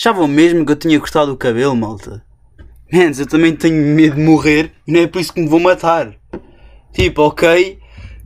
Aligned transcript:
Achavam 0.00 0.26
mesmo 0.26 0.64
que 0.64 0.72
eu 0.72 0.76
tinha 0.76 0.98
cortado 0.98 1.30
o 1.30 1.36
cabelo, 1.36 1.76
malta? 1.76 2.24
Mans, 2.90 3.20
eu 3.20 3.26
também 3.26 3.54
tenho 3.54 3.76
medo 3.94 4.16
de 4.16 4.22
morrer 4.22 4.72
e 4.86 4.92
não 4.92 5.00
é 5.00 5.06
por 5.06 5.20
isso 5.20 5.30
que 5.30 5.42
me 5.42 5.46
vou 5.46 5.60
matar. 5.60 6.16
Tipo, 6.90 7.24
ok, 7.24 7.78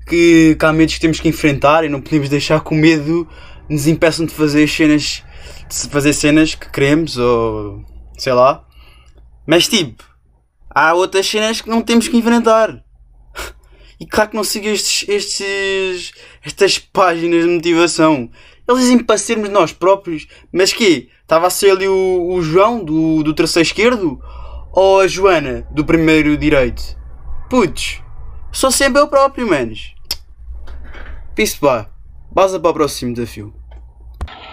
que, 0.07 0.55
que 0.55 0.65
há 0.65 0.73
medos 0.73 0.95
que 0.95 1.01
temos 1.01 1.19
que 1.19 1.29
enfrentar 1.29 1.85
e 1.85 1.89
não 1.89 2.01
podemos 2.01 2.29
deixar 2.29 2.63
que 2.63 2.73
o 2.73 2.77
medo 2.77 3.29
nos 3.69 3.89
impeçam 3.89 4.25
de 4.25 4.33
fazer 4.33 4.69
cenas, 4.69 5.25
de 5.69 5.89
fazer 5.89 6.13
cenas 6.13 6.55
que 6.55 6.71
queremos 6.71 7.19
ou 7.19 7.85
sei 8.17 8.35
lá. 8.35 8.65
Mas 9.45 9.67
tipo, 9.67 10.05
há 10.71 10.95
outras 10.95 11.27
cenas 11.27 11.61
que 11.61 11.69
não 11.69 11.83
temos 11.83 12.07
que 12.07 12.17
enfrentar. 12.17 12.85
E 13.99 14.07
claro 14.07 14.31
que 14.31 14.37
não 14.37 14.45
sigo 14.45 14.67
estes, 14.67 15.09
estes, 15.09 16.13
estas 16.45 16.79
páginas 16.79 17.45
de 17.45 17.51
motivação. 17.51 18.29
Eles 18.69 18.83
dizem 18.83 18.99
para 18.99 19.17
sermos 19.17 19.49
nós 19.49 19.73
próprios, 19.73 20.27
mas 20.53 20.73
que 20.73 21.09
Estava 21.25 21.47
a 21.47 21.51
ser 21.51 21.71
ali 21.71 21.89
o, 21.89 22.35
o 22.35 22.43
João 22.43 22.85
do, 22.85 23.23
do 23.23 23.35
terceiro 23.35 23.67
esquerdo? 23.67 24.21
Ou 24.71 25.01
a 25.01 25.09
Joana 25.09 25.67
do 25.71 25.85
primeiro 25.85 26.37
direito? 26.37 26.97
Putz, 27.49 28.03
sou 28.53 28.71
sempre 28.71 29.01
eu 29.01 29.09
próprio, 29.09 29.49
manos. 29.49 29.95
Pisso 31.35 31.59
pá, 31.61 31.91
basta 32.31 32.61
para 32.61 32.71
o 32.71 32.75
próximo 32.75 33.15
desafio. 33.15 33.55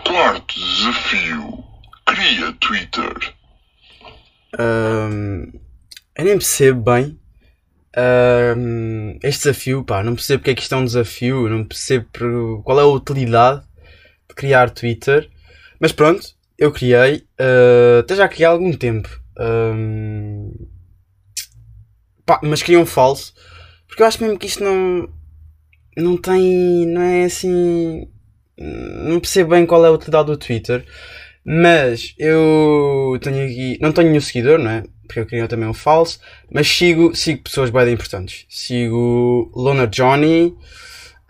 Quarto 0.07 0.55
desafio. 0.55 1.63
Cria 2.05 2.53
Twitter. 2.53 3.35
Um, 4.57 5.51
eu 6.15 6.25
nem 6.25 6.37
percebo 6.37 6.81
bem 6.81 7.19
um, 8.57 9.19
este 9.23 9.43
desafio, 9.43 9.83
pá. 9.83 10.01
Não 10.03 10.15
percebo 10.15 10.39
porque 10.39 10.51
é 10.51 10.55
que 10.55 10.61
isto 10.61 10.73
é 10.73 10.77
um 10.77 10.85
desafio. 10.85 11.49
Não 11.49 11.65
percebo 11.65 12.61
qual 12.63 12.79
é 12.79 12.83
a 12.83 12.85
utilidade 12.85 13.61
de 14.29 14.35
criar 14.35 14.69
Twitter. 14.69 15.29
Mas 15.79 15.91
pronto, 15.91 16.25
eu 16.61 16.71
criei. 16.71 17.23
Uh, 17.39 17.99
até 18.01 18.15
já 18.15 18.27
criei 18.27 18.45
há 18.45 18.51
algum 18.51 18.71
tempo. 18.71 19.09
Um, 19.35 20.53
pá, 22.23 22.39
mas 22.43 22.61
criei 22.61 22.79
um 22.79 22.85
falso. 22.85 23.33
Porque 23.87 24.03
eu 24.03 24.07
acho 24.07 24.21
mesmo 24.21 24.37
que 24.37 24.45
isto 24.45 24.63
não. 24.63 25.09
Não 25.97 26.15
tem. 26.15 26.85
Não 26.85 27.01
é 27.01 27.23
assim. 27.23 28.07
Não 28.55 29.19
percebo 29.19 29.49
bem 29.49 29.65
qual 29.65 29.83
é 29.83 29.87
a 29.87 29.91
utilidade 29.91 30.27
do 30.27 30.37
Twitter. 30.37 30.85
Mas 31.43 32.13
eu 32.19 33.17
tenho 33.19 33.43
aqui. 33.43 33.79
Não 33.81 33.91
tenho 33.91 34.09
nenhum 34.09 34.21
seguidor, 34.21 34.59
não 34.59 34.69
é? 34.69 34.83
Porque 35.07 35.19
eu 35.19 35.25
criei 35.25 35.47
também 35.47 35.67
um 35.67 35.73
falso. 35.73 36.19
Mas 36.53 36.67
sigo, 36.67 37.15
sigo 37.15 37.41
pessoas 37.41 37.71
bem 37.71 37.91
importantes. 37.91 38.45
Sigo 38.47 39.51
Lona 39.55 39.87
Johnny. 39.87 40.55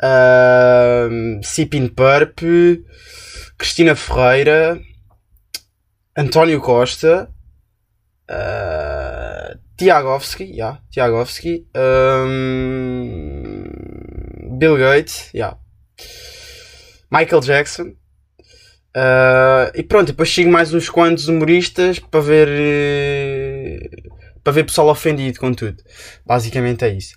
Uh, 0.03 1.41
Sipin 1.41 1.87
Purp. 1.87 2.41
Cristina 3.57 3.95
Ferreira. 3.95 4.90
António 6.15 6.59
Costa. 6.61 7.29
Uh, 8.29 9.57
Tiagovski. 9.77 10.43
Yeah, 10.43 10.81
Tiagovski. 10.89 11.67
Um, 11.75 13.63
Bill 14.57 14.77
Gates. 14.77 15.31
Yeah. 15.33 15.57
Michael 17.09 17.41
Jackson. 17.41 17.95
Uh, 18.95 19.71
e 19.73 19.83
pronto, 19.83 20.07
depois 20.07 20.29
sigo 20.29 20.51
mais 20.51 20.73
uns 20.73 20.89
quantos 20.89 21.29
humoristas 21.29 21.97
para 21.97 22.19
ver 22.19 23.89
para 24.43 24.53
ver 24.53 24.65
pessoal 24.65 24.89
ofendido 24.89 25.39
com 25.39 25.53
tudo. 25.53 25.77
Basicamente 26.25 26.83
é 26.83 26.89
isso. 26.89 27.15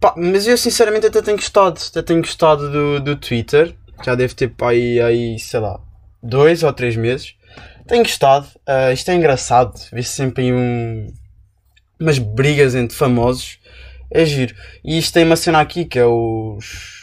Pá, 0.00 0.14
mas 0.16 0.46
eu 0.46 0.58
sinceramente 0.58 1.06
até 1.06 1.22
tenho 1.22 1.36
gostado, 1.36 1.80
até 1.88 2.02
tenho 2.02 2.20
gostado 2.20 2.70
do, 2.70 3.00
do 3.00 3.16
Twitter. 3.16 3.74
Já 4.04 4.14
deve 4.14 4.34
ter 4.34 4.48
para 4.48 4.70
aí, 4.70 5.00
aí, 5.00 5.38
sei 5.38 5.60
lá, 5.60 5.80
dois 6.22 6.62
ou 6.62 6.72
três 6.72 6.96
meses. 6.96 7.34
Tenho 7.86 8.02
gostado. 8.02 8.46
Uh, 8.68 8.92
isto 8.92 9.10
é 9.10 9.14
engraçado. 9.14 9.74
Vê-se 9.92 10.10
sempre 10.10 10.44
aí 10.44 10.52
um, 10.52 11.12
umas 12.00 12.18
brigas 12.18 12.74
entre 12.74 12.96
famosos. 12.96 13.58
É 14.10 14.24
giro. 14.24 14.54
E 14.84 14.98
isto 14.98 15.12
tem 15.12 15.24
uma 15.24 15.36
cena 15.36 15.60
aqui 15.60 15.84
que 15.84 15.98
é 15.98 16.06
os 16.06 17.02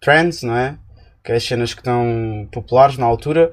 trends, 0.00 0.42
não 0.42 0.56
é? 0.56 0.78
que 1.22 1.32
é 1.32 1.36
as 1.36 1.44
cenas 1.44 1.74
que 1.74 1.80
estão 1.80 2.48
populares 2.50 2.96
na 2.96 3.06
altura, 3.06 3.50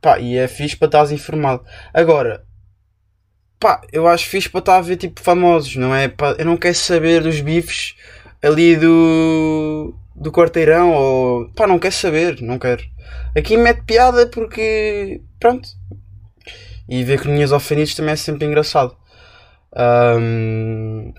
pá, 0.00 0.18
e 0.18 0.36
é 0.36 0.48
fixe 0.48 0.76
para 0.76 0.86
estás 0.86 1.12
informado. 1.12 1.64
Agora, 1.92 2.44
pá, 3.58 3.80
eu 3.92 4.06
acho 4.06 4.26
fixe 4.26 4.48
para 4.48 4.60
estar 4.60 4.76
a 4.76 4.80
ver 4.80 4.96
tipo 4.96 5.20
famosos, 5.20 5.76
não 5.76 5.94
é? 5.94 6.08
Pá, 6.08 6.34
eu 6.38 6.44
não 6.44 6.56
quero 6.56 6.74
saber 6.74 7.22
dos 7.22 7.40
bifes 7.40 7.94
ali 8.42 8.76
do, 8.76 9.94
do 10.14 10.32
quarteirão, 10.32 10.92
ou 10.92 11.48
pá, 11.50 11.66
não 11.66 11.78
quero 11.78 11.94
saber, 11.94 12.40
não 12.42 12.58
quero. 12.58 12.82
Aqui 13.36 13.56
mete 13.56 13.82
piada 13.84 14.26
porque, 14.26 15.20
pronto. 15.40 15.68
E 16.88 17.02
ver 17.04 17.22
coninhas 17.22 17.52
ofendidos 17.52 17.94
também 17.94 18.12
é 18.12 18.16
sempre 18.16 18.46
engraçado. 18.46 18.96
Um, 20.18 21.12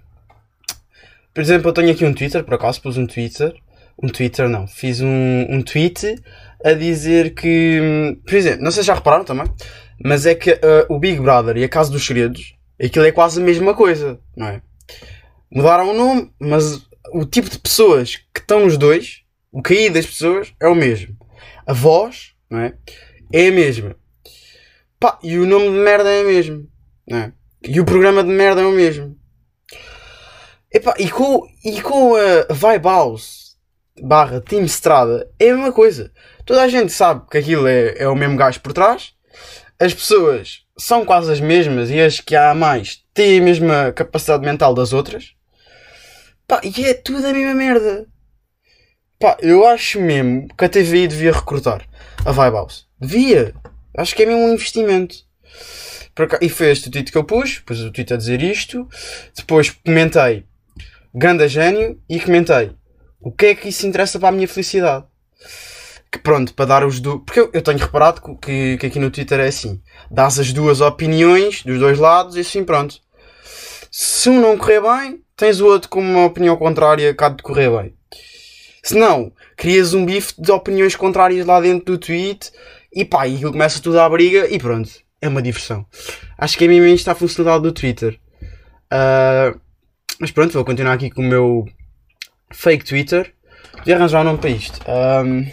por 1.34 1.42
exemplo, 1.42 1.70
eu 1.70 1.74
tenho 1.74 1.92
aqui 1.92 2.06
um 2.06 2.14
Twitter, 2.14 2.44
por 2.44 2.54
acaso 2.54 2.82
pus 2.82 2.98
um 2.98 3.06
Twitter 3.06 3.54
um 4.02 4.10
Twitter 4.10 4.50
não, 4.50 4.68
fiz 4.68 5.02
um, 5.02 5.46
um 5.50 5.62
tweet 5.62 6.22
a 6.64 6.74
dizer 6.74 7.34
que, 7.34 8.18
por 8.26 8.34
exemplo, 8.34 8.64
não 8.64 8.72
sei 8.72 8.84
se 8.84 8.88
já 8.88 8.96
repararam 8.96 9.24
também, 9.24 9.46
mas 10.04 10.26
é 10.26 10.36
que 10.36 10.52
uh, 10.52 10.86
o 10.90 11.00
Big 11.00 11.20
Brother 11.20 11.58
e 11.58 11.64
a 11.64 11.70
Casa 11.70 11.92
dos 11.92 12.06
Segredos, 12.06 12.56
aquilo 12.84 13.06
é 13.06 13.12
quase 13.12 13.42
a 13.42 13.44
mesma 13.44 13.74
coisa, 13.74 14.20
não 14.36 14.48
é? 14.48 14.62
Mudaram 15.52 15.92
o 15.92 15.94
nome, 15.94 16.32
mas 16.40 16.86
o 17.14 17.26
tipo 17.26 17.50
de 17.50 17.60
pessoas 17.60 18.18
que 18.34 18.42
estão 18.42 18.62
nos 18.62 18.78
dois, 18.78 19.22
o 19.52 19.62
cair 19.62 19.92
das 19.92 20.06
pessoas 20.06 20.54
é 20.62 20.68
o 20.68 20.76
mesmo. 20.76 21.16
A 21.66 21.74
voz, 21.74 22.34
não 22.50 22.60
é? 22.60 22.74
É 23.32 23.48
a 23.48 23.52
mesma. 23.52 23.96
Pá, 25.00 25.20
e 25.22 25.38
o 25.38 25.46
nome 25.46 25.66
de 25.66 25.72
merda 25.72 26.10
é 26.10 26.24
o 26.24 26.28
mesmo, 26.28 26.68
não 27.08 27.18
é? 27.18 27.34
E 27.64 27.80
o 27.80 27.86
programa 27.86 28.24
de 28.24 28.30
merda 28.30 28.62
é 28.62 28.66
o 28.66 28.72
mesmo. 28.72 29.18
Epá, 30.72 30.94
e 30.98 31.10
com, 31.10 31.48
e 31.64 31.82
com 31.82 32.16
a 32.16 32.54
Vibe 32.54 32.86
House 32.86 33.56
barra 34.02 34.42
Team 34.42 34.66
Strada 34.66 35.30
é 35.40 35.50
a 35.50 35.54
mesma 35.54 35.72
coisa. 35.72 36.12
Toda 36.46 36.62
a 36.62 36.68
gente 36.68 36.92
sabe 36.92 37.26
que 37.30 37.38
aquilo 37.38 37.68
é, 37.68 37.96
é 37.98 38.08
o 38.08 38.16
mesmo 38.16 38.38
gajo 38.38 38.60
por 38.62 38.74
trás. 38.74 39.14
As 39.80 39.94
pessoas 39.94 40.66
são 40.78 41.06
quase 41.06 41.32
as 41.32 41.40
mesmas 41.40 41.90
e 41.90 42.00
as 42.00 42.20
que 42.20 42.36
há 42.36 42.54
mais 42.54 43.04
têm 43.14 43.40
a 43.40 43.44
mesma 43.44 43.92
capacidade 43.94 44.46
mental 44.46 44.74
das 44.74 44.94
outras. 44.94 45.34
Pá, 46.48 46.62
e 46.64 46.86
é 46.86 46.94
tudo 46.94 47.26
a 47.26 47.34
mesma 47.34 47.54
merda. 47.54 48.06
Pá, 49.20 49.38
eu 49.42 49.66
acho 49.66 50.00
mesmo 50.00 50.48
que 50.58 50.66
a 50.66 50.70
TVI 50.70 51.08
devia 51.08 51.32
recrutar 51.32 51.88
a 52.26 52.32
Vibe 52.32 52.54
House. 52.54 52.88
Devia. 53.00 53.54
Acho 53.98 54.16
que 54.16 54.24
é 54.24 54.26
mesmo 54.26 54.44
um 54.44 54.54
investimento. 54.54 55.16
E 56.42 56.50
foi 56.50 56.72
este 56.72 56.88
o 56.88 56.92
título 56.92 57.12
que 57.12 57.18
eu 57.18 57.24
pus. 57.24 57.60
Pus 57.60 57.80
o 57.82 57.92
título 57.92 58.16
a 58.16 58.18
dizer 58.18 58.42
isto. 58.42 58.88
Depois 59.36 59.70
comentei 59.70 60.46
Ganda 61.14 61.48
Gênio 61.48 62.00
e 62.10 62.20
comentei 62.20 62.72
o 63.26 63.32
que 63.32 63.48
é 63.48 63.56
que 63.56 63.70
isso 63.70 63.88
interessa 63.88 64.20
para 64.20 64.30
a 64.30 64.32
minha 64.32 64.48
felicidade? 64.48 65.04
Que 66.12 66.20
pronto, 66.20 66.54
para 66.54 66.66
dar 66.66 66.86
os 66.86 67.00
dois. 67.00 67.22
Porque 67.26 67.40
eu, 67.40 67.50
eu, 67.52 67.62
tenho 67.62 67.80
reparado 67.80 68.22
que, 68.38 68.78
que 68.78 68.86
aqui 68.86 69.00
no 69.00 69.10
Twitter 69.10 69.40
é 69.40 69.48
assim: 69.48 69.82
dás 70.12 70.38
as 70.38 70.54
duas 70.54 70.80
opiniões 70.80 71.64
dos 71.64 71.80
dois 71.80 71.98
lados 71.98 72.36
e 72.36 72.42
assim 72.42 72.64
pronto. 72.64 73.02
Se 73.90 74.30
um 74.30 74.40
não 74.40 74.56
correr 74.56 74.80
bem, 74.80 75.24
tens 75.36 75.60
o 75.60 75.66
outro 75.66 75.90
com 75.90 76.02
uma 76.02 76.26
opinião 76.26 76.56
contrária 76.56 77.16
cá 77.16 77.30
de 77.30 77.42
correr 77.42 77.72
bem. 77.72 77.96
Se 78.84 78.96
não, 78.96 79.32
crias 79.58 79.96
um 79.96 80.06
bife 80.06 80.36
de 80.38 80.52
opiniões 80.52 80.96
contrárias 80.96 81.48
lá 81.48 81.60
dentro 81.60 81.94
do 81.94 81.98
tweet 81.98 82.52
e 82.96 83.04
pá, 83.04 83.28
e 83.28 83.36
aquilo 83.36 83.52
começa 83.52 83.82
tudo 83.82 84.00
à 84.00 84.08
briga 84.08 84.48
e 84.48 84.58
pronto. 84.58 84.90
É 85.22 85.28
uma 85.28 85.42
diversão. 85.42 85.86
Acho 86.38 86.58
que 86.58 86.66
a 86.66 86.68
mim 86.68 86.94
está 86.94 87.12
a 87.12 87.16
funcionalidade 87.16 87.64
do 87.64 87.74
Twitter. 87.74 88.20
Uh, 88.86 89.60
mas 90.20 90.32
pronto, 90.32 90.54
vou 90.54 90.64
continuar 90.64 90.94
aqui 90.94 91.10
com 91.10 91.22
o 91.22 91.26
meu 91.26 91.66
fake 92.52 92.86
Twitter. 92.86 93.34
De 93.84 93.94
arranjar 93.94 94.22
um 94.22 94.24
nome 94.24 94.38
para 94.38 94.50
isto. 94.50 94.80
Um, 94.88 95.46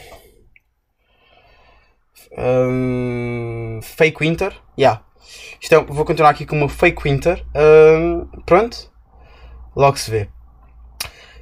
um, 2.39 3.80
fake 3.83 4.21
Winter. 4.21 4.54
Yeah. 4.78 5.04
É, 5.71 5.78
vou 5.80 6.04
continuar 6.04 6.30
aqui 6.30 6.47
com 6.47 6.56
uma 6.56 6.68
fake 6.68 7.03
Winter. 7.03 7.45
Pronto. 8.47 8.91
Logo 9.74 9.97
se 9.97 10.10
vê. 10.10 10.28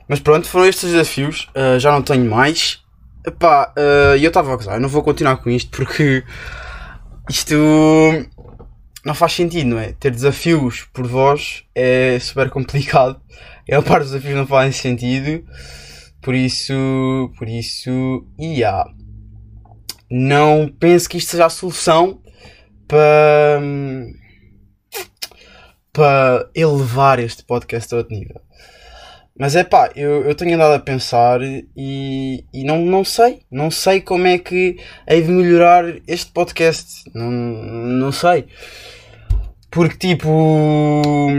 Mas 0.09 0.21
pronto, 0.21 0.49
foram 0.49 0.67
estes 0.67 0.91
desafios. 0.91 1.49
Uh, 1.55 1.79
já 1.79 1.93
não 1.93 2.03
tenho 2.03 2.29
mais. 2.29 2.80
Epá, 3.27 3.73
uh, 3.77 4.17
eu 4.17 4.29
estava 4.29 4.53
a 4.53 4.57
gozar. 4.57 4.77
Eu 4.77 4.81
não 4.81 4.89
vou 4.89 5.03
continuar 5.03 5.37
com 5.37 5.51
isto 5.51 5.71
porque 5.71 6.25
isto 7.29 7.55
não 9.05 9.15
faz 9.15 9.33
sentido, 9.33 9.69
não 9.69 9.79
é? 9.79 9.93
Ter 9.93 10.11
desafios 10.11 10.89
por 10.93 11.07
voz 11.07 11.65
é 11.75 12.19
super 12.19 12.51
complicado. 12.51 13.21
É 13.69 13.77
a 13.77 13.83
parte 13.83 14.03
dos 14.03 14.13
desafios 14.13 14.37
não 14.37 14.47
fazem 14.47 14.73
sentido. 14.73 15.45
Por 16.21 16.35
isso, 16.35 16.75
por 17.39 17.49
isso, 17.49 18.27
e 18.39 18.59
yeah. 18.59 18.85
Não 20.11 20.69
penso 20.69 21.09
que 21.09 21.19
isto 21.19 21.31
seja 21.31 21.47
a 21.47 21.51
solução 21.51 22.21
para, 22.87 23.61
para 25.93 26.51
elevar 26.55 27.21
este 27.21 27.45
podcast 27.45 27.95
a 27.95 27.99
outro 27.99 28.15
nível. 28.15 28.41
Mas 29.39 29.57
é 29.57 29.65
pá, 29.65 29.91
eu, 29.97 30.25
eu 30.25 30.35
tenho 30.35 30.55
andado 30.55 30.75
a 30.75 30.79
pensar 30.79 31.41
e, 31.43 32.45
e 32.53 32.65
não, 32.65 32.85
não 32.85 33.05
sei. 33.05 33.41
Não 33.51 33.71
sei 33.71 34.01
como 34.01 34.27
é 34.27 34.39
que 34.39 34.77
hei 35.09 35.23
de 35.23 35.31
melhorar 35.31 35.85
este 36.07 36.31
podcast. 36.31 37.05
Não, 37.15 37.31
não 37.31 38.13
sei. 38.13 38.47
Porque 39.71 39.97
tipo. 39.97 41.31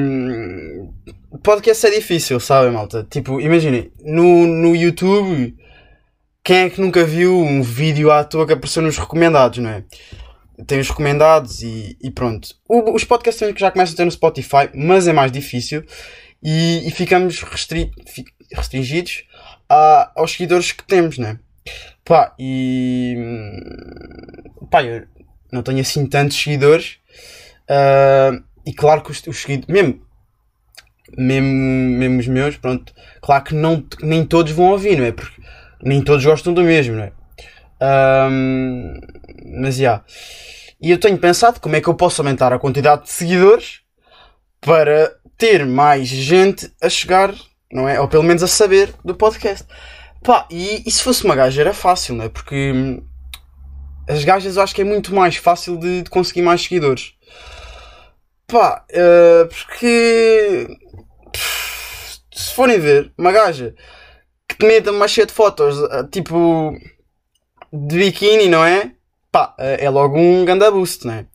Podcast 1.43 1.87
é 1.87 1.91
difícil, 1.91 2.39
sabem, 2.39 2.71
malta? 2.71 3.05
Tipo, 3.09 3.41
imaginem, 3.41 3.91
no, 4.03 4.45
no 4.45 4.75
YouTube, 4.75 5.55
quem 6.43 6.57
é 6.57 6.69
que 6.69 6.79
nunca 6.79 7.03
viu 7.03 7.39
um 7.39 7.61
vídeo 7.61 8.11
à 8.11 8.23
toa 8.23 8.45
que 8.45 8.53
apareceu 8.53 8.81
nos 8.83 8.97
recomendados, 8.97 9.59
não 9.59 9.69
é? 9.69 9.83
Tem 10.67 10.79
os 10.79 10.89
recomendados 10.89 11.61
e, 11.63 11.97
e 12.01 12.11
pronto. 12.11 12.49
O, 12.69 12.93
os 12.93 13.03
podcasts 13.03 13.51
que 13.53 13.59
já 13.59 13.71
começam 13.71 13.93
a 13.93 13.97
ter 13.97 14.05
no 14.05 14.11
Spotify, 14.11 14.69
mas 14.75 15.07
é 15.07 15.13
mais 15.13 15.31
difícil 15.31 15.83
e, 16.43 16.87
e 16.87 16.91
ficamos 16.91 17.41
restri 17.43 17.91
restringidos 18.53 19.23
a, 19.69 20.11
aos 20.15 20.31
seguidores 20.31 20.71
que 20.71 20.83
temos, 20.83 21.17
né? 21.17 21.39
Pá, 22.03 22.33
e. 22.39 23.15
Pá, 24.69 24.83
eu 24.83 25.05
não 25.51 25.61
tenho 25.61 25.81
assim 25.81 26.05
tantos 26.05 26.41
seguidores. 26.41 26.97
Uh, 27.69 28.43
e 28.65 28.73
claro 28.73 29.01
que 29.01 29.11
os, 29.11 29.21
os 29.27 29.41
seguidores. 29.41 29.67
Mesmo, 29.67 30.01
mesmo, 31.17 31.47
mesmo 31.47 32.19
os 32.19 32.27
meus, 32.27 32.57
pronto. 32.57 32.93
Claro 33.21 33.43
que 33.43 33.55
não, 33.55 33.85
nem 34.01 34.25
todos 34.25 34.51
vão 34.51 34.71
ouvir, 34.71 34.97
não 34.97 35.05
é? 35.05 35.11
Porque 35.11 35.41
nem 35.83 36.03
todos 36.03 36.25
gostam 36.25 36.53
do 36.53 36.63
mesmo, 36.63 36.95
não 36.95 37.03
é? 37.03 37.11
Um, 38.29 38.99
mas 39.59 39.75
já. 39.75 39.81
Yeah. 39.81 40.05
E 40.81 40.89
eu 40.89 40.99
tenho 40.99 41.17
pensado 41.17 41.59
como 41.59 41.75
é 41.75 41.81
que 41.81 41.87
eu 41.87 41.93
posso 41.93 42.21
aumentar 42.21 42.51
a 42.51 42.59
quantidade 42.59 43.03
de 43.03 43.11
seguidores 43.11 43.81
para 44.59 45.15
ter 45.41 45.65
mais 45.65 46.07
gente 46.07 46.71
a 46.79 46.87
chegar, 46.87 47.33
não 47.73 47.89
é? 47.89 47.99
Ou 47.99 48.07
pelo 48.07 48.21
menos 48.21 48.43
a 48.43 48.47
saber 48.47 48.93
do 49.03 49.15
podcast. 49.15 49.65
Pá, 50.23 50.45
e, 50.51 50.83
e 50.85 50.91
se 50.91 51.01
fosse 51.01 51.25
uma 51.25 51.35
gaja 51.35 51.61
era 51.61 51.73
fácil, 51.73 52.13
não 52.13 52.25
é? 52.25 52.29
Porque 52.29 52.71
hum, 52.71 53.03
as 54.07 54.23
gajas 54.23 54.55
eu 54.55 54.61
acho 54.61 54.75
que 54.75 54.81
é 54.81 54.85
muito 54.85 55.15
mais 55.15 55.37
fácil 55.37 55.77
de, 55.77 56.03
de 56.03 56.09
conseguir 56.11 56.43
mais 56.43 56.61
seguidores. 56.61 57.15
Pá, 58.45 58.85
uh, 58.91 59.47
porque 59.47 60.67
pff, 61.33 62.19
se 62.35 62.53
forem 62.53 62.79
ver, 62.79 63.11
uma 63.17 63.31
gaja 63.31 63.73
que 64.47 64.55
te 64.57 64.65
meta 64.67 64.91
uma 64.91 65.07
cheia 65.07 65.25
de 65.25 65.33
fotos, 65.33 65.75
uh, 65.75 66.07
tipo 66.11 66.77
de 67.73 67.97
biquíni, 67.97 68.47
não 68.47 68.63
é? 68.63 68.91
Pá, 69.31 69.55
uh, 69.57 69.63
é 69.79 69.89
logo 69.89 70.19
um 70.19 70.45
ganda 70.45 70.69
boost, 70.69 71.07
não 71.07 71.15
é? 71.15 71.25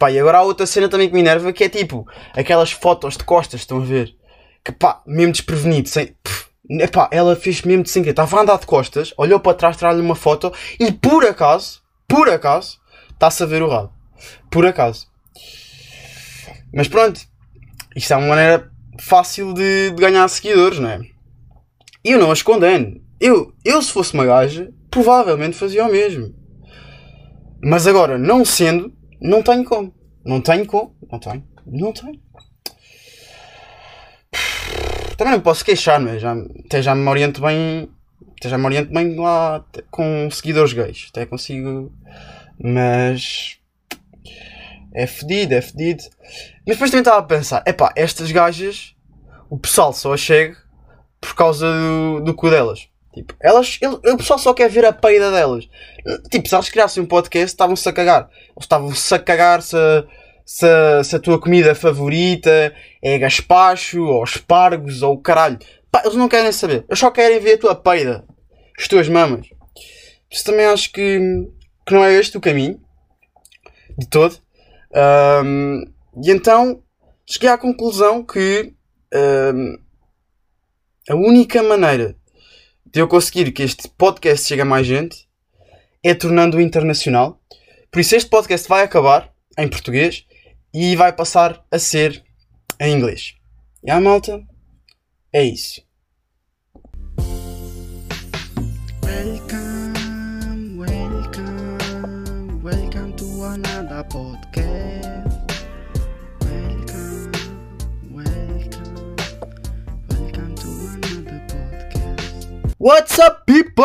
Pá, 0.00 0.10
e 0.10 0.18
agora 0.18 0.38
há 0.38 0.42
outra 0.42 0.64
cena 0.64 0.88
também 0.88 1.08
que 1.08 1.14
me 1.14 1.20
enerva 1.20 1.52
que 1.52 1.62
é 1.62 1.68
tipo 1.68 2.08
aquelas 2.34 2.72
fotos 2.72 3.18
de 3.18 3.24
costas, 3.24 3.60
estão 3.60 3.82
a 3.82 3.84
ver? 3.84 4.16
Que 4.64 4.72
pá, 4.72 5.02
mesmo 5.06 5.32
desprevenido, 5.32 5.90
sem. 5.90 6.16
Pff, 6.24 6.46
epá, 6.70 7.06
ela 7.12 7.36
fez 7.36 7.60
mesmo 7.60 7.82
de 7.82 7.90
sem 7.90 8.02
querer. 8.02 8.12
Estava 8.12 8.38
a 8.38 8.40
andar 8.40 8.58
de 8.58 8.64
costas, 8.64 9.12
olhou 9.18 9.38
para 9.38 9.52
trás, 9.52 9.76
trás-lhe 9.76 10.00
uma 10.00 10.14
foto 10.14 10.50
e 10.80 10.90
por 10.90 11.26
acaso, 11.26 11.82
por 12.08 12.30
acaso, 12.30 12.80
está-se 13.12 13.42
a 13.42 13.46
ver 13.46 13.62
o 13.62 13.68
rabo. 13.68 13.92
Por 14.50 14.64
acaso. 14.64 15.06
Mas 16.72 16.88
pronto, 16.88 17.20
isto 17.94 18.14
é 18.14 18.16
uma 18.16 18.28
maneira 18.28 18.72
fácil 18.98 19.52
de, 19.52 19.90
de 19.90 20.00
ganhar 20.00 20.26
seguidores, 20.28 20.78
não 20.78 20.88
é? 20.88 21.00
E 22.02 22.12
eu 22.12 22.18
não 22.18 22.30
as 22.30 22.40
condeno. 22.40 22.98
Eu, 23.20 23.52
eu, 23.62 23.82
se 23.82 23.92
fosse 23.92 24.14
uma 24.14 24.24
gaja, 24.24 24.72
provavelmente 24.90 25.58
fazia 25.58 25.84
o 25.84 25.92
mesmo. 25.92 26.34
Mas 27.62 27.86
agora, 27.86 28.16
não 28.16 28.46
sendo, 28.46 28.98
não 29.20 29.42
tenho 29.42 29.64
como. 29.64 29.94
Não 30.24 30.40
tenho 30.40 30.66
como. 30.66 30.96
Não 31.10 31.18
tenho. 31.18 31.44
Não 31.66 31.92
tenho. 31.92 32.20
Também 35.16 35.34
não 35.34 35.40
posso 35.40 35.64
queixar, 35.64 36.00
mas 36.00 36.22
já, 36.22 36.34
até 36.64 36.80
já 36.80 36.94
me 36.94 37.08
oriento 37.08 37.40
bem. 37.40 37.90
Até 38.38 38.48
já 38.48 38.56
me 38.56 38.64
oriento 38.64 38.92
bem 38.92 39.16
lá 39.16 39.64
com 39.90 40.30
seguidores 40.30 40.72
gays. 40.72 41.08
Até 41.10 41.26
consigo. 41.26 41.92
Mas. 42.58 43.58
É 44.92 45.06
fedido, 45.06 45.54
é 45.54 45.60
fedido. 45.60 46.02
Mas 46.66 46.76
depois 46.76 46.90
também 46.90 47.02
estava 47.02 47.18
a 47.18 47.22
pensar: 47.22 47.62
é 47.66 47.72
pá, 47.72 47.92
estas 47.96 48.32
gajas. 48.32 48.96
O 49.48 49.58
pessoal 49.58 49.92
só 49.92 50.16
chega 50.16 50.56
por 51.20 51.34
causa 51.34 51.66
do, 51.66 52.20
do 52.20 52.34
cu 52.34 52.50
delas. 52.50 52.89
Tipo, 53.12 53.34
elas, 53.40 53.78
ele, 53.82 53.94
o 53.94 54.16
pessoal 54.16 54.38
só 54.38 54.54
quer 54.54 54.70
ver 54.70 54.84
a 54.84 54.92
peida 54.92 55.30
delas. 55.30 55.68
Tipo, 56.30 56.48
se 56.48 56.54
elas 56.54 56.68
criassem 56.68 57.02
um 57.02 57.06
podcast, 57.06 57.48
estavam-se 57.48 57.88
a 57.88 57.92
cagar. 57.92 58.30
Estavam-se 58.58 59.14
a 59.14 59.18
cagar 59.18 59.62
se, 59.62 59.76
se, 60.46 60.66
se, 61.04 61.16
a 61.16 61.18
tua 61.18 61.40
comida 61.40 61.74
favorita 61.74 62.72
é 63.02 63.18
gaspacho, 63.18 64.02
ou 64.02 64.22
espargos, 64.22 65.02
ou 65.02 65.18
caralho. 65.18 65.58
Pá, 65.90 66.02
eles 66.04 66.16
não 66.16 66.28
querem 66.28 66.52
saber. 66.52 66.84
Eles 66.88 66.98
só 66.98 67.10
querem 67.10 67.40
ver 67.40 67.54
a 67.54 67.58
tua 67.58 67.74
peida. 67.74 68.24
As 68.78 68.86
tuas 68.86 69.08
mamas. 69.08 69.48
Isso 70.30 70.44
também 70.44 70.66
acho 70.66 70.92
que, 70.92 71.18
que 71.84 71.92
não 71.92 72.04
é 72.04 72.14
este 72.14 72.36
o 72.36 72.40
caminho. 72.40 72.80
De 73.98 74.06
todo. 74.06 74.38
Um, 75.44 75.82
e 76.22 76.30
então, 76.30 76.80
cheguei 77.26 77.48
à 77.48 77.58
conclusão 77.58 78.24
que 78.24 78.72
um, 79.12 79.78
a 81.08 81.14
única 81.16 81.60
maneira 81.62 82.16
de 82.92 83.00
eu 83.00 83.06
conseguir 83.06 83.52
que 83.52 83.62
este 83.62 83.88
podcast 83.88 84.46
chegue 84.46 84.62
a 84.62 84.64
mais 84.64 84.86
gente 84.86 85.28
é 86.02 86.12
tornando-o 86.14 86.60
internacional. 86.60 87.40
Por 87.90 88.00
isso, 88.00 88.16
este 88.16 88.28
podcast 88.28 88.68
vai 88.68 88.82
acabar 88.82 89.32
em 89.56 89.68
português 89.68 90.26
e 90.74 90.96
vai 90.96 91.12
passar 91.12 91.64
a 91.70 91.78
ser 91.78 92.24
em 92.80 92.96
inglês. 92.96 93.34
E 93.84 93.90
a 93.90 94.00
malta, 94.00 94.42
é 95.32 95.44
isso. 95.44 95.82
Welcome, 99.04 100.78
welcome, 100.78 102.62
welcome 102.62 103.12
to 103.14 103.44
another 103.44 104.04
podcast. 104.08 104.49
What's 112.82 113.18
up, 113.18 113.46
people? 113.46 113.84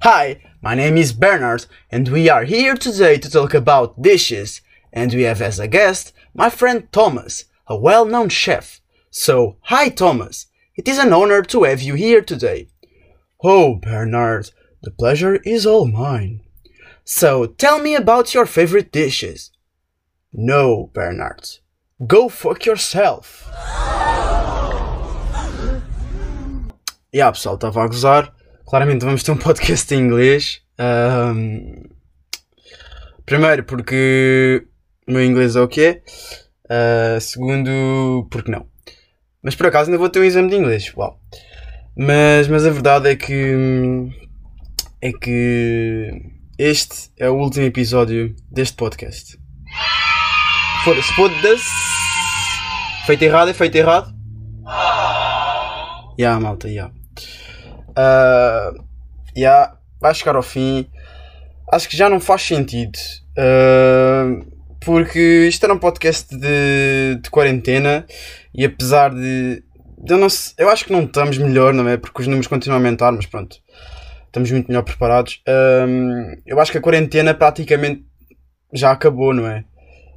Hi, 0.00 0.40
my 0.62 0.74
name 0.74 0.96
is 0.96 1.12
Bernard, 1.12 1.66
and 1.90 2.08
we 2.08 2.30
are 2.30 2.44
here 2.44 2.76
today 2.76 3.18
to 3.18 3.30
talk 3.30 3.52
about 3.52 4.00
dishes. 4.00 4.62
And 4.90 5.12
we 5.12 5.24
have 5.24 5.42
as 5.42 5.58
a 5.58 5.68
guest 5.68 6.14
my 6.34 6.48
friend 6.48 6.88
Thomas, 6.92 7.44
a 7.66 7.76
well 7.76 8.06
known 8.06 8.30
chef. 8.30 8.80
So, 9.10 9.58
hi 9.64 9.90
Thomas, 9.90 10.46
it 10.76 10.88
is 10.88 10.96
an 10.96 11.12
honor 11.12 11.42
to 11.42 11.64
have 11.64 11.82
you 11.82 11.92
here 11.92 12.22
today. 12.22 12.68
Oh, 13.44 13.74
Bernard, 13.74 14.50
the 14.82 14.92
pleasure 14.92 15.34
is 15.44 15.66
all 15.66 15.86
mine. 15.86 16.40
So, 17.04 17.46
tell 17.46 17.78
me 17.78 17.94
about 17.94 18.34
your 18.34 18.46
favorite 18.46 18.92
dishes. 18.92 19.50
No, 20.32 20.90
Bernard. 20.94 21.60
Go 22.06 22.28
fuck 22.28 22.64
yourself. 22.64 23.44
Yeah, 27.14 27.32
pessoal, 27.32 27.56
estava 27.56 27.82
a 27.82 27.86
gozar. 27.86 28.32
Claramente 28.66 29.04
vamos 29.04 29.22
ter 29.22 29.32
um 29.32 29.36
podcast 29.36 29.94
em 29.94 29.98
inglês. 29.98 30.62
Ahm, 30.78 31.90
primeiro, 33.26 33.64
porque 33.64 34.66
o 35.06 35.12
meu 35.12 35.22
inglês 35.24 35.56
é 35.56 35.60
o 35.60 35.68
que 35.68 35.82
é. 35.82 36.02
Ah, 36.70 37.20
segundo, 37.20 38.26
porque 38.30 38.50
não. 38.50 38.66
Mas 39.42 39.54
por 39.54 39.66
acaso 39.66 39.90
ainda 39.90 39.98
vou 39.98 40.08
ter 40.08 40.20
um 40.20 40.24
exame 40.24 40.48
de 40.48 40.56
inglês. 40.56 40.90
Uau. 40.96 41.20
Mas, 41.94 42.48
mas 42.48 42.64
a 42.64 42.70
verdade 42.70 43.10
é 43.10 43.16
que. 43.16 44.08
É 45.02 45.12
que. 45.12 46.31
Este 46.58 47.10
é 47.18 47.30
o 47.30 47.34
último 47.34 47.64
episódio 47.64 48.36
deste 48.50 48.76
podcast. 48.76 49.38
Foda-se, 50.84 51.12
foda-se. 51.14 51.64
Feito 53.06 53.22
errado 53.22 53.48
é 53.48 53.54
feito 53.54 53.74
errado. 53.74 54.14
Ya, 56.18 56.28
yeah, 56.28 56.40
malta, 56.40 56.68
ya. 56.68 56.92
Yeah. 57.96 58.76
Uh, 58.76 58.84
yeah, 59.34 59.78
vai 59.98 60.14
chegar 60.14 60.36
ao 60.36 60.42
fim. 60.42 60.86
Acho 61.72 61.88
que 61.88 61.96
já 61.96 62.10
não 62.10 62.20
faz 62.20 62.42
sentido. 62.42 62.98
Uh, 63.38 64.44
porque 64.84 65.46
isto 65.48 65.64
era 65.64 65.72
um 65.72 65.78
podcast 65.78 66.36
de, 66.36 67.18
de 67.22 67.30
quarentena 67.30 68.04
e 68.54 68.66
apesar 68.66 69.14
de. 69.14 69.64
eu, 70.06 70.18
não, 70.18 70.28
eu 70.58 70.68
acho 70.68 70.84
que 70.84 70.92
não 70.92 71.04
estamos 71.04 71.38
melhor, 71.38 71.72
não 71.72 71.88
é? 71.88 71.96
Porque 71.96 72.20
os 72.20 72.26
números 72.26 72.46
continuam 72.46 72.76
a 72.76 72.80
aumentar, 72.80 73.10
mas 73.10 73.24
pronto. 73.24 73.61
Estamos 74.32 74.50
muito 74.50 74.68
melhor 74.68 74.82
preparados. 74.82 75.42
Um, 75.46 76.34
eu 76.46 76.58
acho 76.58 76.72
que 76.72 76.78
a 76.78 76.80
quarentena 76.80 77.34
praticamente 77.34 78.02
já 78.72 78.90
acabou, 78.90 79.34
não 79.34 79.46
é? 79.46 79.62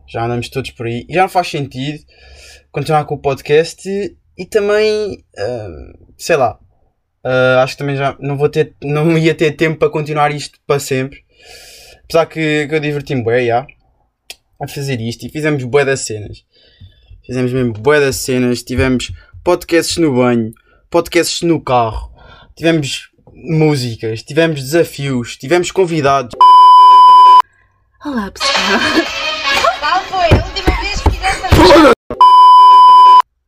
Já 0.08 0.24
andamos 0.24 0.48
todos 0.48 0.72
por 0.72 0.86
aí. 0.86 1.06
E 1.10 1.14
já 1.14 1.24
não 1.24 1.30
faz 1.30 1.50
sentido 1.50 2.02
continuar 2.72 3.04
com 3.04 3.16
o 3.16 3.20
podcast 3.20 3.90
e 4.38 4.46
também, 4.46 5.22
um, 5.38 5.94
sei 6.18 6.38
lá, 6.38 6.58
Uh, 7.26 7.58
acho 7.64 7.74
que 7.74 7.80
também 7.80 7.96
já 7.96 8.16
não 8.20 8.38
vou 8.38 8.48
ter, 8.48 8.76
não 8.84 9.18
ia 9.18 9.34
ter 9.34 9.54
tempo 9.54 9.80
para 9.80 9.90
continuar 9.90 10.32
isto 10.32 10.60
para 10.68 10.80
sempre. 10.80 11.24
Apesar 12.04 12.28
que, 12.28 12.68
que 12.68 12.76
eu 12.76 12.80
diverti-me 12.80 13.26
bem, 13.26 13.48
já, 13.48 13.66
a 14.62 14.68
fazer 14.68 15.02
isto 15.02 15.26
e 15.26 15.30
fizemos 15.30 15.64
bué 15.64 15.84
das 15.84 16.02
cenas. 16.02 16.46
Fizemos 17.26 17.52
mesmo 17.52 17.74
bué 17.74 18.00
das 18.00 18.18
cenas, 18.18 18.62
tivemos 18.62 19.12
podcasts 19.44 19.98
no 19.98 20.14
banho, 20.14 20.54
podcasts 20.92 21.42
no 21.42 21.60
carro, 21.60 22.14
tivemos 22.56 23.10
músicas, 23.48 24.24
tivemos 24.24 24.62
desafios, 24.62 25.38
tivemos 25.38 25.72
convidados. 25.72 26.34
Olá 28.04 28.32
pessoal. 28.32 28.80
Qual 29.80 30.02
foi 30.06 30.38
a 30.38 30.46
última 30.46 30.82
vez 30.82 31.02
que 31.02 31.12
fizeste 31.12 31.46
a 31.46 31.94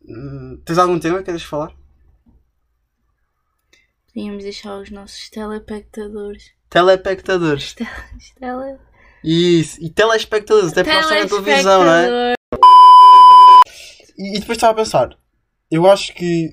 Hum, 0.07 0.61
Tens 0.63 0.77
algum 0.77 0.99
tema 0.99 1.17
que 1.19 1.25
queres 1.25 1.43
falar? 1.43 1.71
Podíamos 4.13 4.43
deixar 4.43 4.77
os 4.77 4.91
nossos 4.91 5.29
telespectadores. 5.29 6.51
Telespectadores. 6.69 7.73
Tele... 7.73 8.77
Isso, 9.23 9.83
e 9.83 9.89
telespectadores, 9.89 10.71
até 10.71 10.83
porque 10.83 10.99
estamos 10.99 11.23
na 11.23 11.29
televisão, 11.29 11.83
não 11.83 11.91
é? 11.91 12.33
E, 14.17 14.37
e 14.37 14.39
depois 14.39 14.57
estava 14.57 14.73
a 14.73 14.75
pensar, 14.83 15.17
eu 15.71 15.89
acho 15.89 16.13
que 16.13 16.51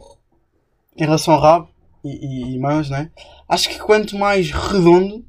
em 0.96 1.04
relação 1.04 1.34
ao 1.34 1.40
rabo 1.40 1.73
e, 2.04 2.52
e, 2.52 2.54
e 2.54 2.58
mãos, 2.58 2.90
né? 2.90 3.10
Acho 3.48 3.68
que 3.68 3.78
quanto 3.78 4.16
mais 4.16 4.50
redondo 4.50 5.24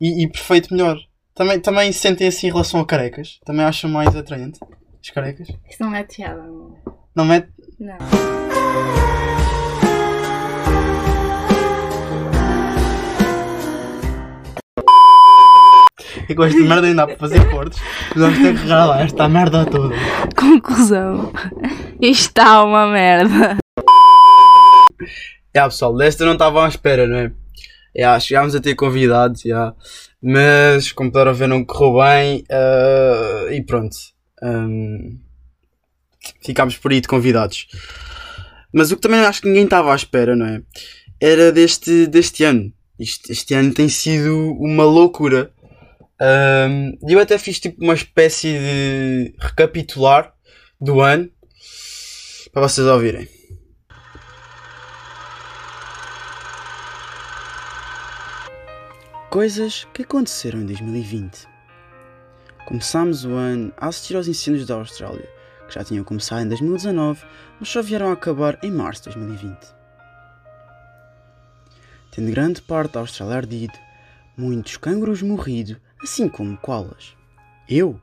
e, 0.00 0.22
e 0.22 0.28
perfeito, 0.28 0.72
melhor. 0.72 0.98
Também, 1.34 1.58
também 1.58 1.92
sentem 1.92 2.28
assim 2.28 2.48
em 2.48 2.50
relação 2.50 2.80
a 2.80 2.86
carecas. 2.86 3.38
Também 3.44 3.64
acham 3.64 3.90
mais 3.90 4.14
atraente 4.14 4.60
as 5.00 5.10
carecas. 5.10 5.48
Isso 5.68 5.82
não 5.82 5.94
é 5.94 6.04
piada, 6.04 6.42
amor. 6.42 6.76
Não 7.14 7.24
mete. 7.24 7.48
Não. 7.78 7.96
É 16.28 16.34
que 16.34 16.42
esta 16.42 16.60
merda 16.60 16.86
ainda 16.86 17.02
há 17.02 17.06
para 17.06 17.18
fazer 17.18 17.50
cortes. 17.50 17.80
Vamos 18.14 18.38
ter 18.38 18.54
que 18.54 18.62
regalar 18.62 19.02
esta 19.02 19.28
merda 19.28 19.66
toda. 19.66 19.94
Conclusão. 20.36 21.32
Isto 22.00 22.28
está 22.28 22.64
uma 22.64 22.86
merda. 22.86 23.58
Já 25.54 25.64
pessoal, 25.68 25.96
desta 25.96 26.24
não 26.24 26.32
estavam 26.32 26.62
à 26.62 26.68
espera, 26.68 27.06
não 27.06 27.16
é? 27.16 27.32
Já, 27.96 28.18
chegámos 28.18 28.54
a 28.54 28.60
ter 28.60 28.74
convidados, 28.74 29.42
já. 29.42 29.74
Mas 30.22 30.92
como 30.92 31.10
puderam 31.12 31.34
ver 31.34 31.46
não 31.48 31.64
correu 31.64 32.02
bem 32.04 32.44
ah, 32.50 33.46
e 33.52 33.60
pronto. 33.62 33.96
Ahm, 34.42 35.18
ficámos 36.44 36.76
por 36.78 36.90
aí 36.92 37.00
de 37.00 37.08
convidados. 37.08 37.66
Mas 38.72 38.90
o 38.90 38.96
que 38.96 39.02
também 39.02 39.20
acho 39.20 39.42
que 39.42 39.48
ninguém 39.48 39.64
estava 39.64 39.92
à 39.92 39.96
espera, 39.96 40.34
não 40.34 40.46
é? 40.46 40.62
Era 41.20 41.52
deste, 41.52 42.06
deste 42.06 42.44
ano. 42.44 42.72
Isto- 42.98 43.30
este 43.30 43.52
ano 43.54 43.74
tem 43.74 43.88
sido 43.88 44.34
uma 44.58 44.84
loucura. 44.84 45.52
Ahm, 46.20 46.92
E 47.06 47.12
eu 47.12 47.18
até 47.20 47.36
fiz 47.36 47.60
tipo 47.60 47.82
uma 47.84 47.94
espécie 47.94 48.52
de 48.58 49.34
recapitular 49.38 50.32
do 50.80 51.00
ano 51.00 51.28
para 52.52 52.62
vocês 52.68 52.86
ouvirem. 52.86 53.28
Coisas 59.32 59.88
que 59.94 60.02
aconteceram 60.02 60.60
em 60.60 60.66
2020. 60.66 61.48
Começámos 62.66 63.24
o 63.24 63.30
ano 63.30 63.72
a 63.78 63.88
assistir 63.88 64.14
aos 64.14 64.28
incêndios 64.28 64.66
da 64.66 64.74
Austrália, 64.74 65.26
que 65.66 65.72
já 65.72 65.82
tinham 65.82 66.04
começado 66.04 66.42
em 66.42 66.48
2019, 66.48 67.24
mas 67.58 67.66
só 67.66 67.80
vieram 67.80 68.10
a 68.10 68.12
acabar 68.12 68.58
em 68.62 68.70
março 68.70 69.08
de 69.08 69.16
2020. 69.16 69.58
Tendo 72.10 72.30
grande 72.30 72.60
parte 72.60 72.92
da 72.92 73.00
Austrália 73.00 73.36
ardido, 73.36 73.72
muitos 74.36 74.76
cangurus 74.76 75.22
morrido, 75.22 75.80
assim 76.02 76.28
como 76.28 76.58
koalas. 76.58 77.16
Eu 77.66 77.98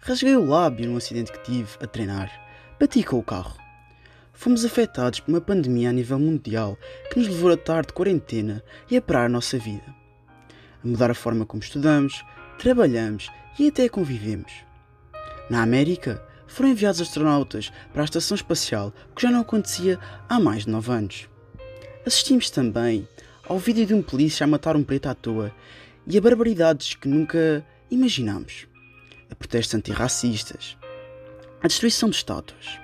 rasguei 0.00 0.36
o 0.36 0.46
lábio 0.46 0.88
num 0.88 0.96
acidente 0.96 1.32
que 1.32 1.42
tive 1.42 1.70
a 1.82 1.88
treinar, 1.88 2.30
bati 2.78 3.02
com 3.02 3.18
o 3.18 3.24
carro. 3.24 3.58
Fomos 4.32 4.64
afetados 4.64 5.18
por 5.18 5.28
uma 5.28 5.40
pandemia 5.40 5.90
a 5.90 5.92
nível 5.92 6.20
mundial 6.20 6.78
que 7.10 7.18
nos 7.18 7.26
levou 7.26 7.50
a 7.50 7.54
estar 7.54 7.84
de 7.84 7.92
quarentena 7.92 8.62
e 8.88 8.96
a 8.96 9.02
parar 9.02 9.24
a 9.24 9.28
nossa 9.28 9.58
vida 9.58 10.05
mudar 10.86 11.10
a 11.10 11.14
forma 11.14 11.44
como 11.44 11.62
estudamos, 11.62 12.24
trabalhamos 12.58 13.30
e 13.58 13.68
até 13.68 13.88
convivemos. 13.88 14.52
Na 15.50 15.62
América, 15.62 16.22
foram 16.46 16.70
enviados 16.70 17.00
astronautas 17.00 17.72
para 17.92 18.02
a 18.02 18.04
Estação 18.04 18.34
Espacial, 18.34 18.92
o 19.10 19.14
que 19.14 19.22
já 19.22 19.30
não 19.30 19.40
acontecia 19.40 19.98
há 20.28 20.40
mais 20.40 20.64
de 20.64 20.70
9 20.70 20.92
anos. 20.92 21.28
Assistimos 22.06 22.50
também 22.50 23.06
ao 23.48 23.58
vídeo 23.58 23.86
de 23.86 23.94
um 23.94 24.02
polícia 24.02 24.44
a 24.44 24.46
matar 24.46 24.76
um 24.76 24.82
preto 24.82 25.06
à 25.06 25.14
toa 25.14 25.52
e 26.06 26.16
a 26.16 26.20
barbaridades 26.20 26.94
que 26.94 27.08
nunca 27.08 27.64
imaginámos. 27.90 28.66
A 29.30 29.34
protestos 29.34 29.74
antirracistas, 29.74 30.76
a 31.62 31.66
destruição 31.66 32.08
de 32.08 32.16
estátuas. 32.16 32.78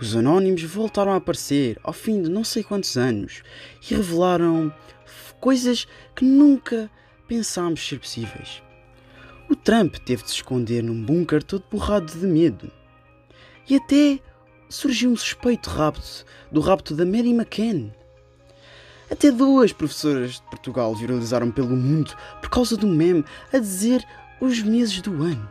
Os 0.00 0.16
anónimos 0.16 0.62
voltaram 0.62 1.12
a 1.12 1.16
aparecer 1.16 1.78
ao 1.82 1.92
fim 1.92 2.22
de 2.22 2.30
não 2.30 2.42
sei 2.42 2.62
quantos 2.62 2.96
anos 2.96 3.42
e 3.82 3.94
revelaram 3.94 4.72
coisas 5.38 5.86
que 6.16 6.24
nunca 6.24 6.90
pensámos 7.30 7.86
ser 7.86 8.00
possíveis. 8.00 8.60
O 9.48 9.54
Trump 9.54 9.94
teve 9.98 10.24
de 10.24 10.30
se 10.30 10.34
esconder 10.34 10.82
num 10.82 11.00
bunker 11.00 11.40
todo 11.44 11.64
borrado 11.70 12.12
de 12.12 12.26
medo. 12.26 12.68
E 13.68 13.76
até 13.76 14.18
surgiu 14.68 15.12
um 15.12 15.16
suspeito 15.16 15.70
rapto 15.70 16.24
do 16.50 16.60
rapto 16.60 16.92
da 16.92 17.06
Mary 17.06 17.30
McCann. 17.30 17.92
Até 19.08 19.30
duas 19.30 19.72
professoras 19.72 20.34
de 20.34 20.42
Portugal 20.42 20.92
viralizaram 20.92 21.52
pelo 21.52 21.76
mundo 21.76 22.16
por 22.40 22.50
causa 22.50 22.76
um 22.84 22.92
meme 22.92 23.24
a 23.52 23.58
dizer 23.58 24.04
os 24.40 24.60
meses 24.60 25.00
do 25.00 25.22
ano. 25.22 25.48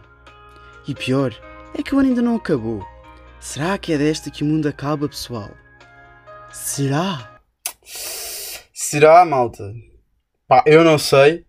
E 0.85 0.93
pior 0.93 1.33
é 1.73 1.81
que 1.81 1.95
o 1.95 1.99
ano 1.99 2.09
ainda 2.09 2.21
não 2.21 2.35
acabou. 2.35 2.85
Será 3.39 3.77
que 3.77 3.93
é 3.93 3.97
desta 3.97 4.29
que 4.29 4.43
o 4.43 4.45
mundo 4.45 4.67
acaba, 4.67 5.07
pessoal? 5.07 5.49
Será? 6.51 7.39
Será, 8.73 9.23
malta? 9.23 9.73
Pá, 10.45 10.61
eu 10.65 10.83
não 10.83 10.97
sei. 10.97 11.47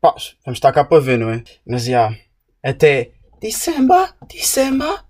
Pá, 0.00 0.14
vamos 0.44 0.58
estar 0.58 0.72
cá 0.72 0.84
para 0.84 1.00
ver, 1.00 1.18
não 1.18 1.30
é? 1.30 1.42
Mas 1.66 1.84
já, 1.84 2.14
até 2.62 3.10
December, 3.40 4.14
December, 4.28 5.04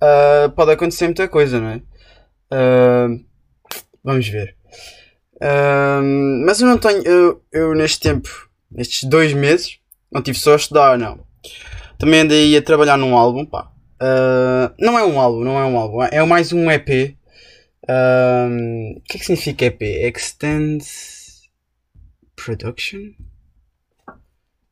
ah, 0.00 0.52
pode 0.54 0.70
acontecer 0.70 1.06
muita 1.06 1.26
coisa, 1.26 1.60
não 1.60 1.68
é? 1.70 1.82
Ah, 2.50 3.08
vamos 4.02 4.28
ver. 4.28 4.56
Ah, 5.42 6.00
mas 6.44 6.60
eu 6.60 6.68
não 6.68 6.78
tenho, 6.78 7.02
eu, 7.02 7.42
eu 7.52 7.74
neste 7.74 8.00
tempo, 8.00 8.28
nestes 8.70 9.08
dois 9.08 9.32
meses, 9.32 9.80
não 10.10 10.22
tive 10.22 10.38
só 10.38 10.52
a 10.52 10.56
estudar, 10.56 10.96
não. 10.96 11.26
Também 11.98 12.20
andei 12.20 12.56
a 12.56 12.62
trabalhar 12.62 12.96
num 12.96 13.16
álbum, 13.16 13.44
pá. 13.44 13.72
Não 14.78 14.96
é 14.96 15.04
um 15.04 15.18
álbum, 15.18 15.42
não 15.42 15.58
é 15.58 15.64
um 15.64 15.76
álbum, 15.76 16.02
é 16.04 16.24
mais 16.24 16.52
um 16.52 16.70
EP. 16.70 17.16
O 17.82 19.00
que 19.02 19.16
é 19.16 19.18
que 19.18 19.26
significa 19.26 19.64
EP? 19.64 19.82
Extend 19.82 20.84
Production? 22.36 23.14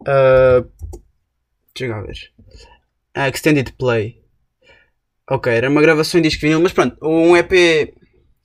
Ah, 0.06 0.64
deixa 1.74 1.92
eu 1.92 2.06
ver. 2.06 2.32
Ah, 3.14 3.28
Extended 3.28 3.72
Play. 3.76 4.22
Ok, 5.28 5.52
era 5.52 5.68
uma 5.68 5.82
gravação 5.82 6.20
em 6.20 6.22
disco 6.22 6.42
vinil, 6.42 6.60
mas 6.60 6.72
pronto, 6.72 6.96
um 7.02 7.36
EP. 7.36 7.92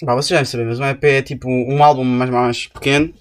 Bah, 0.03 0.15
vocês 0.15 0.31
devem 0.31 0.45
saber, 0.45 0.65
mas 0.65 0.79
um 0.79 0.85
EP 0.85 1.03
é 1.03 1.21
tipo 1.21 1.47
um 1.47 1.83
álbum 1.83 2.03
mais, 2.03 2.31
mais 2.31 2.67
pequeno. 2.67 3.13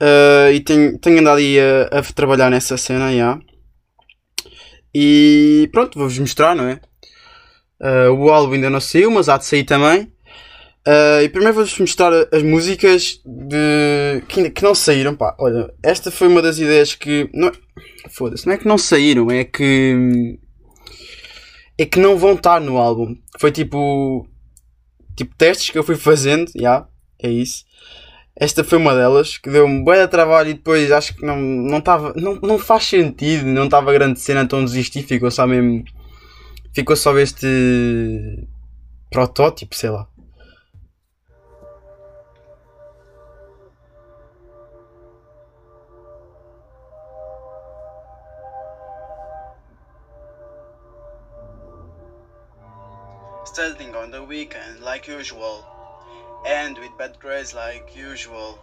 Ah, 0.00 0.50
e 0.52 0.60
tenho, 0.60 0.98
tenho 0.98 1.20
andado 1.20 1.38
aí 1.38 1.58
a, 1.60 1.98
a 1.98 2.02
trabalhar 2.02 2.50
nessa 2.50 2.76
cena 2.76 3.14
já. 3.14 3.40
E 4.94 5.68
pronto, 5.72 5.98
vou-vos 5.98 6.18
mostrar, 6.18 6.54
não 6.54 6.64
é? 6.68 6.80
Ah, 7.80 8.10
o 8.12 8.30
álbum 8.30 8.54
ainda 8.54 8.70
não 8.70 8.80
saiu, 8.80 9.10
mas 9.10 9.28
há 9.28 9.36
de 9.38 9.44
sair 9.44 9.64
também. 9.64 10.12
Ah, 10.86 11.22
e 11.22 11.28
primeiro 11.28 11.54
vou-vos 11.54 11.78
mostrar 11.78 12.12
as 12.32 12.42
músicas 12.42 13.20
de... 13.24 14.22
que, 14.28 14.40
ainda- 14.40 14.50
que 14.50 14.62
não 14.62 14.74
saíram. 14.74 15.14
Pá, 15.14 15.36
olha, 15.38 15.72
esta 15.82 16.10
foi 16.10 16.28
uma 16.28 16.42
das 16.42 16.58
ideias 16.58 16.94
que. 16.94 17.28
Não 17.34 17.48
é... 17.48 17.52
Foda-se, 18.10 18.46
não 18.46 18.54
é 18.54 18.58
que 18.58 18.66
não 18.66 18.78
saíram, 18.78 19.30
é 19.30 19.44
que. 19.44 20.38
É 21.78 21.84
que 21.86 21.98
não 22.00 22.16
vão 22.18 22.34
estar 22.34 22.60
no 22.60 22.78
álbum. 22.78 23.14
Foi 23.38 23.52
tipo. 23.52 24.26
Tipo 25.16 25.34
testes 25.36 25.70
que 25.70 25.78
eu 25.78 25.84
fui 25.84 25.96
fazendo, 25.96 26.50
já, 26.56 26.86
é 27.22 27.28
isso. 27.28 27.64
Esta 28.34 28.64
foi 28.64 28.78
uma 28.78 28.94
delas 28.94 29.36
que 29.36 29.50
deu-me 29.50 29.84
bué 29.84 30.00
de 30.00 30.08
trabalho 30.10 30.48
e 30.50 30.54
depois 30.54 30.90
acho 30.90 31.14
que 31.14 31.26
não 31.26 31.36
não 31.38 31.76
estava 31.78 32.14
não, 32.16 32.36
não 32.36 32.58
faz 32.58 32.84
sentido, 32.84 33.44
não 33.44 33.64
estava 33.66 33.92
grande 33.92 34.18
cena, 34.18 34.42
então 34.42 34.64
desisti, 34.64 35.02
ficou 35.02 35.30
só 35.30 35.46
mesmo 35.46 35.84
ficou 36.74 36.96
só 36.96 37.16
este 37.18 37.46
protótipo, 39.10 39.74
sei 39.74 39.90
lá. 39.90 40.08
Studying 53.60 53.94
on 53.94 54.10
the 54.10 54.24
weekend 54.24 54.80
like 54.80 55.06
usual. 55.06 55.66
and 56.46 56.78
with 56.78 56.96
bad 56.96 57.20
grades 57.20 57.52
like 57.52 57.94
usual. 57.94 58.58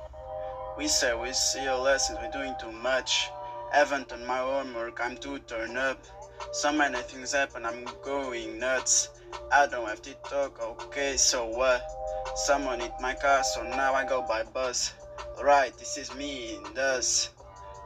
We 0.75 0.87
say 0.87 1.13
we 1.13 1.33
see 1.33 1.65
your 1.65 1.77
lessons, 1.77 2.17
we're 2.19 2.31
doing 2.31 2.55
too 2.59 2.71
much. 2.71 3.29
Haven't 3.71 4.09
done 4.09 4.25
my 4.25 4.39
homework, 4.39 4.99
I'm 4.99 5.15
too 5.15 5.37
turned 5.37 5.77
up. 5.77 6.03
So 6.51 6.71
many 6.71 6.97
things 7.01 7.33
happen, 7.33 7.63
I'm 7.63 7.85
going 8.03 8.57
nuts. 8.57 9.09
I 9.51 9.67
don't 9.67 9.87
have 9.87 10.01
to 10.01 10.15
talk, 10.27 10.59
okay, 10.63 11.15
so 11.15 11.45
what? 11.45 11.85
Someone 12.33 12.79
hit 12.79 12.93
my 12.99 13.13
car, 13.13 13.43
so 13.43 13.61
now 13.61 13.93
I 13.93 14.03
go 14.03 14.25
by 14.27 14.45
bus. 14.45 14.95
Alright, 15.37 15.77
this 15.77 15.99
is 15.99 16.11
me 16.15 16.55
and 16.55 16.75
us. 16.75 17.29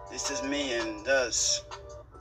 This 0.09 0.31
is 0.31 0.41
me 0.43 0.71
and 0.75 1.05
us. 1.09 1.65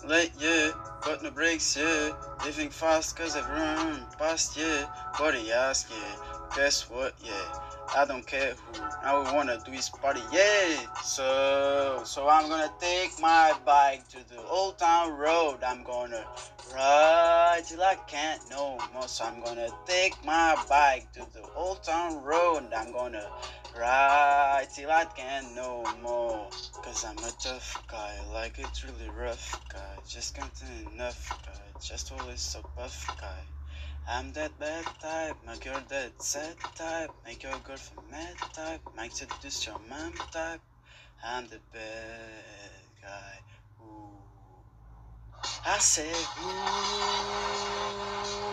Late, 0.05 0.33
yeah, 0.41 0.73
got 1.01 1.23
no 1.23 1.31
brakes, 1.31 1.77
yeah. 1.77 2.13
Living 2.45 2.71
fast 2.71 3.17
cause 3.17 3.37
I've 3.37 3.49
run 3.49 4.07
past, 4.19 4.57
yeah. 4.57 4.87
Body 5.19 5.51
ask, 5.53 5.91
yeah. 5.91 6.17
Guess 6.57 6.91
what, 6.91 7.15
yeah. 7.25 7.70
I 7.97 8.05
don't 8.05 8.25
care 8.25 8.55
who. 8.55 8.81
Now 9.03 9.23
we 9.23 9.33
wanna 9.33 9.59
do 9.65 9.73
is 9.73 9.89
party, 9.89 10.21
yeah. 10.33 10.77
So, 11.03 12.03
so 12.05 12.29
I'm 12.29 12.49
gonna 12.49 12.73
take 12.79 13.19
my 13.21 13.53
bike 13.65 14.09
to 14.11 14.19
the 14.29 14.41
old 14.43 14.79
town 14.79 15.13
road. 15.19 15.59
I'm 15.67 15.83
gonna 15.83 16.25
ride 16.73 17.63
till 17.67 17.83
I 17.83 17.97
can't 18.07 18.41
no 18.49 18.79
more. 18.93 19.09
So 19.09 19.25
I'm 19.25 19.43
gonna 19.43 19.71
take 19.87 20.15
my 20.25 20.57
bike 20.69 21.13
to 21.15 21.27
the 21.33 21.43
old 21.57 21.83
town 21.83 22.23
road. 22.23 22.73
I'm 22.77 22.93
gonna 22.93 23.27
ride 23.77 24.67
till 24.73 24.91
I 24.91 25.05
can't 25.07 25.55
no 25.57 25.85
more. 26.01 26.49
Cause 26.85 27.05
I'm 27.05 27.19
a 27.19 27.33
tough 27.41 27.83
guy, 27.89 28.15
like 28.33 28.59
it's 28.59 28.85
really 28.85 29.11
rough 29.11 29.61
guy. 29.73 29.97
Just 30.09 30.37
can't 30.37 30.63
enough 30.93 31.29
guy. 31.45 31.81
Just 31.81 32.13
always 32.13 32.41
so 32.41 32.63
buff 32.77 33.17
guy. 33.21 33.60
I'm 34.09 34.33
that 34.33 34.59
bad 34.59 34.87
type, 35.01 35.37
my 35.47 35.57
girl 35.57 35.81
that 35.89 36.23
sad 36.23 36.57
type, 36.75 37.11
make 37.25 37.43
your 37.43 37.53
girlfriend 37.65 38.11
mad 38.11 38.37
type, 38.53 38.81
make 38.97 39.13
seduce 39.13 39.67
your 39.67 39.79
mom 39.89 40.13
type. 40.33 40.61
I'm 41.23 41.47
the 41.49 41.61
bad 41.73 42.83
guy. 43.03 43.39
Ooh. 43.83 44.09
I 45.67 45.79
said, 45.79 46.17
ooh, 46.43 46.49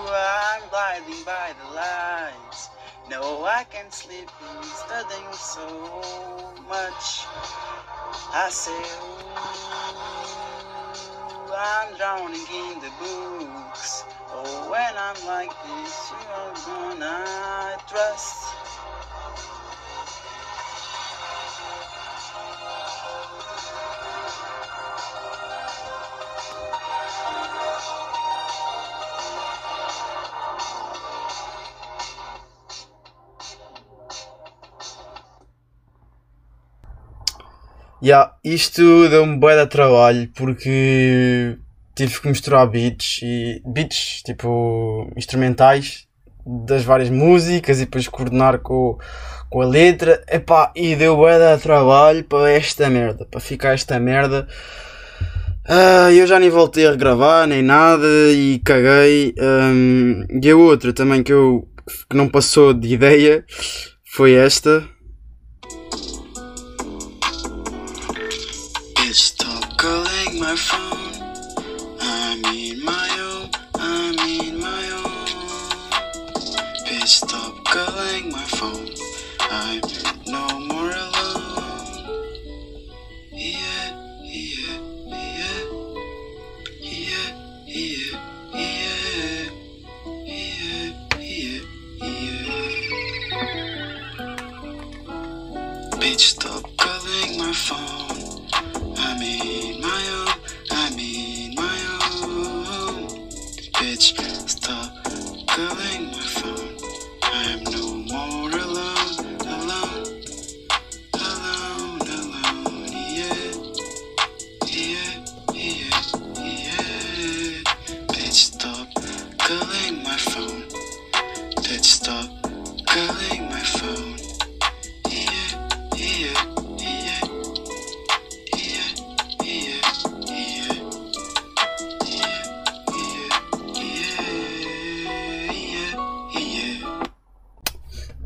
I'm 0.10 0.70
gliding 0.70 1.24
by 1.26 1.54
the 1.60 1.66
lights. 1.74 2.70
No, 3.10 3.46
I 3.46 3.64
can't 3.64 3.94
sleep, 3.94 4.30
studying 4.62 5.34
so 5.34 5.68
much. 6.68 7.26
I 8.34 8.50
say, 8.52 8.84
ooh, 9.02 9.28
I'm 11.56 11.96
drowning 11.98 12.36
in 12.36 12.80
the 12.80 12.92
books. 13.00 14.04
Oh, 14.40 14.70
when 14.70 14.94
I'm 14.96 15.18
like 15.26 15.50
this, 15.66 16.14
gonna 16.68 17.76
trust. 17.90 18.44
Yeah, 38.00 38.38
isto 38.44 39.10
deu-me 39.10 39.40
bué 39.40 39.56
de 39.56 39.66
trabalho 39.66 40.30
porque 40.36 41.58
tive 41.98 42.22
que 42.22 42.28
misturar 42.28 42.68
beats 42.68 43.20
e 43.24 43.62
beats 43.66 44.22
tipo 44.24 45.12
instrumentais 45.18 46.08
das 46.46 46.84
várias 46.84 47.10
músicas 47.10 47.82
e 47.82 47.86
depois 47.86 48.08
coordenar 48.08 48.60
com, 48.60 48.98
com 49.50 49.62
a 49.62 49.66
letra. 49.66 50.24
Epá, 50.30 50.72
e 50.76 50.96
deu 50.96 51.18
bué 51.18 51.58
trabalho 51.58 52.24
para 52.24 52.52
esta 52.52 52.90
merda, 52.90 53.26
para 53.26 53.40
ficar 53.40 53.74
esta 53.74 54.00
merda. 54.00 54.48
Ah, 55.66 56.12
eu 56.14 56.26
já 56.28 56.40
nem 56.40 56.50
voltei 56.50 56.88
a 56.88 56.92
regravar 56.92 57.48
nem 57.48 57.62
nada 57.62 58.08
e 58.32 58.62
caguei. 58.64 59.34
Hum, 59.40 60.26
e 60.42 60.50
a 60.50 60.56
outra 60.56 60.94
também 60.94 61.24
que 61.24 61.34
eu 61.34 61.68
que 62.10 62.16
não 62.16 62.30
passou 62.30 62.74
de 62.74 62.94
ideia 62.94 63.44
foi 64.06 64.34
esta. 64.34 64.88
Stop 69.12 69.76
calling 69.78 70.40
my 70.40 70.56
phone. 70.56 71.17
I'm 72.30 72.44
in 72.44 72.84
my 72.84 73.10
own, 73.22 73.50
I'm 73.76 74.20
in 74.20 74.60
my 74.60 74.90
own. 74.92 75.28
Bitch, 76.86 77.08
stop 77.24 77.64
calling 77.64 78.34
my 78.34 78.44
phone. 78.44 78.90
I'm 79.50 79.82
no 80.28 80.60
more 80.60 80.92
alone. 80.92 81.17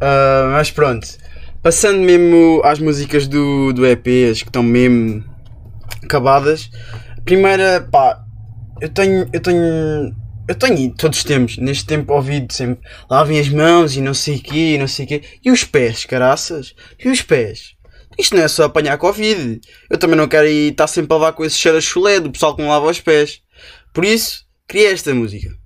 Ah, 0.02 0.50
mas 0.54 0.72
pronto, 0.72 1.08
passando 1.62 2.00
mesmo 2.00 2.60
às 2.66 2.80
músicas 2.80 3.28
do, 3.28 3.72
do 3.72 3.86
EP, 3.86 4.08
as 4.32 4.42
que 4.42 4.50
estão 4.50 4.64
mesmo 4.64 5.24
acabadas. 6.04 6.72
Primeira, 7.24 7.88
pá, 7.92 8.20
eu 8.82 8.90
tenho, 8.90 9.30
eu 9.32 9.40
tenho, 9.40 10.16
eu 10.48 10.56
tenho 10.56 10.96
todos 10.96 11.20
os 11.20 11.24
tempos, 11.24 11.58
neste 11.58 11.86
tempo 11.86 12.14
ouvido 12.14 12.52
sempre, 12.52 12.84
lavem 13.08 13.40
as 13.40 13.48
mãos 13.50 13.96
e 13.96 14.02
não 14.02 14.16
sei 14.16 14.38
o 14.38 14.42
quê, 14.42 14.74
e 14.74 14.78
não 14.80 14.88
sei 14.88 15.06
o 15.06 15.08
quê. 15.08 15.22
E 15.46 15.52
os 15.52 15.64
pés, 15.64 16.04
caraças? 16.04 16.74
E 17.00 17.08
os 17.08 17.22
pés? 17.22 17.76
Isto 18.18 18.36
não 18.36 18.44
é 18.44 18.48
só 18.48 18.64
apanhar 18.64 18.98
Covid. 18.98 19.62
Eu 19.90 19.98
também 20.00 20.18
não 20.18 20.28
quero 20.28 20.48
estar 20.48 20.88
sempre 20.88 21.14
a 21.14 21.18
levar 21.18 21.34
com 21.34 21.46
esse 21.46 21.58
cheiro 21.58 21.78
a 21.78 21.82
chulé 21.82 22.20
do 22.20 22.32
pessoal 22.32 22.56
que 22.56 22.62
não 22.62 22.70
lava 22.70 22.90
os 22.90 23.00
pés. 23.00 23.42
Por 23.94 24.04
isso, 24.04 24.46
criei 24.68 24.92
esta 24.92 25.14
música. 25.14 25.61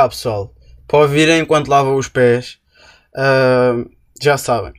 Yeah, 0.00 0.08
pessoal, 0.08 0.54
para 0.88 1.00
ouvirem 1.00 1.40
enquanto 1.40 1.68
lavam 1.68 1.94
os 1.94 2.08
pés, 2.08 2.58
ah, 3.14 3.84
já 4.18 4.38
sabem. 4.38 4.72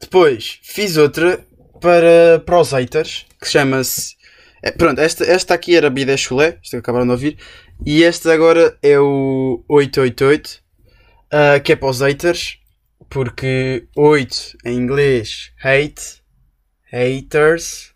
Depois 0.00 0.58
fiz 0.64 0.96
outra 0.96 1.46
para, 1.80 2.42
para 2.44 2.60
os 2.60 2.72
haters, 2.72 3.24
que 3.40 3.46
chama-se. 3.46 4.16
é, 4.60 4.72
pronto, 4.72 5.00
esta, 5.00 5.22
esta 5.24 5.54
aqui 5.54 5.76
era 5.76 5.88
Bidé 5.88 6.16
Chulé, 6.16 6.58
esta 6.60 6.70
que 6.70 6.76
acabaram 6.78 7.06
de 7.06 7.12
ouvir, 7.12 7.38
e 7.86 8.02
este 8.02 8.28
agora 8.30 8.76
é 8.82 8.98
o 8.98 9.64
888, 9.68 10.60
ah, 11.30 11.60
que 11.60 11.74
é 11.74 11.76
para 11.76 11.90
os 11.90 12.00
haters, 12.00 12.58
porque 13.08 13.86
8 13.96 14.58
em 14.64 14.76
inglês, 14.76 15.52
hate, 15.62 16.20
haters, 16.90 17.94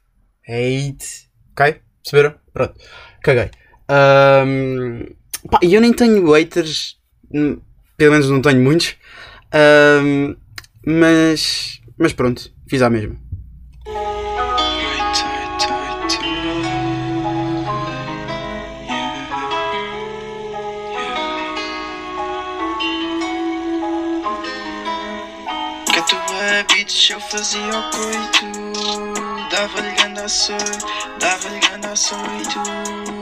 hate, 0.48 1.28
ok? 1.50 1.80
Perceberam? 2.04 2.36
Pronto, 2.52 2.74
caguei. 3.20 3.50
Ahm, 3.88 5.21
pá, 5.50 5.58
eu 5.62 5.80
nem 5.80 5.92
tenho 5.92 6.30
haters, 6.32 6.96
pelo 7.96 8.12
menos 8.12 8.28
não 8.28 8.40
tenho 8.40 8.60
muitos, 8.60 8.96
ahm, 9.52 10.34
mas, 10.84 11.80
mas 11.98 12.12
pronto, 12.12 12.52
fiz 12.66 12.82
a 12.82 12.90
mesma. 12.90 13.16
Eu 27.10 27.20
fazia 27.20 27.60
o 27.60 27.90
coito 27.90 29.50
Dava-lhe 29.50 29.90
grande 29.92 30.20
açoito, 30.20 30.86
dava-lhe 31.18 31.58
grande 31.60 31.86
açoito 31.86 33.21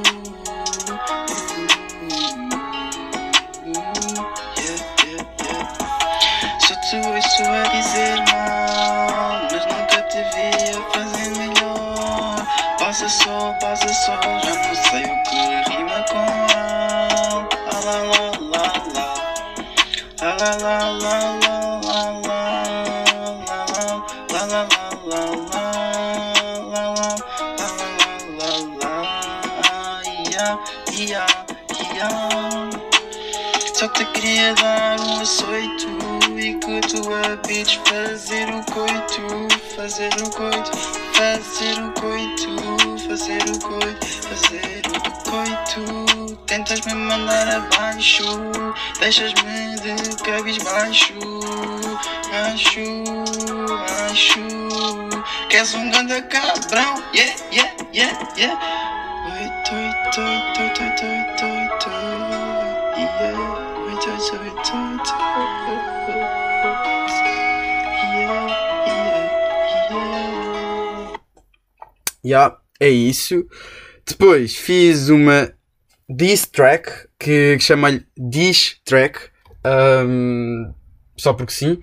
Só 33.75 33.89
te 33.89 34.05
queria 34.13 34.53
dar 34.57 35.01
um 35.01 35.21
açoito 35.23 35.89
e 36.37 36.53
que 36.59 36.81
tua 36.89 37.37
bitch 37.47 37.79
fazer 37.89 38.47
o 38.51 38.63
coito, 38.71 39.49
fazer 39.75 40.13
o 40.21 40.31
coito, 40.31 40.71
fazer 41.15 41.79
o 41.81 41.91
coito, 41.93 42.99
fazer 43.09 43.43
o 43.49 43.59
coito, 43.61 44.07
fazer 44.29 44.83
o 44.89 45.31
coito. 45.31 46.37
Tentas 46.47 46.83
me 46.83 46.93
mandar 46.93 47.49
abaixo, 47.49 48.23
deixas-me 48.99 49.77
de 49.77 50.17
cabisbaixo, 50.23 51.15
acho, 52.53 52.85
acho. 54.11 54.41
Queres 55.49 55.73
um 55.73 55.91
grande 55.91 56.21
cabrão? 56.25 57.03
Yeah, 57.15 57.35
yeah, 57.51 57.73
yeah, 57.95 58.19
yeah. 58.37 58.61
Oito, 59.25 59.75
oito, 59.75 60.21
oito, 60.21 60.50
Ya, 72.25 72.57
é 72.79 72.89
isso. 72.89 73.47
Depois 74.07 74.57
fiz 74.57 75.09
uma 75.09 75.53
diss 76.09 76.47
track 76.47 76.91
que, 77.19 77.57
que 77.59 77.61
chama-lhe 77.61 78.05
Diss 78.17 78.77
Track. 78.85 79.21
ahm, 79.65 80.73
só 81.17 81.35
porque 81.35 81.53
sim. 81.53 81.81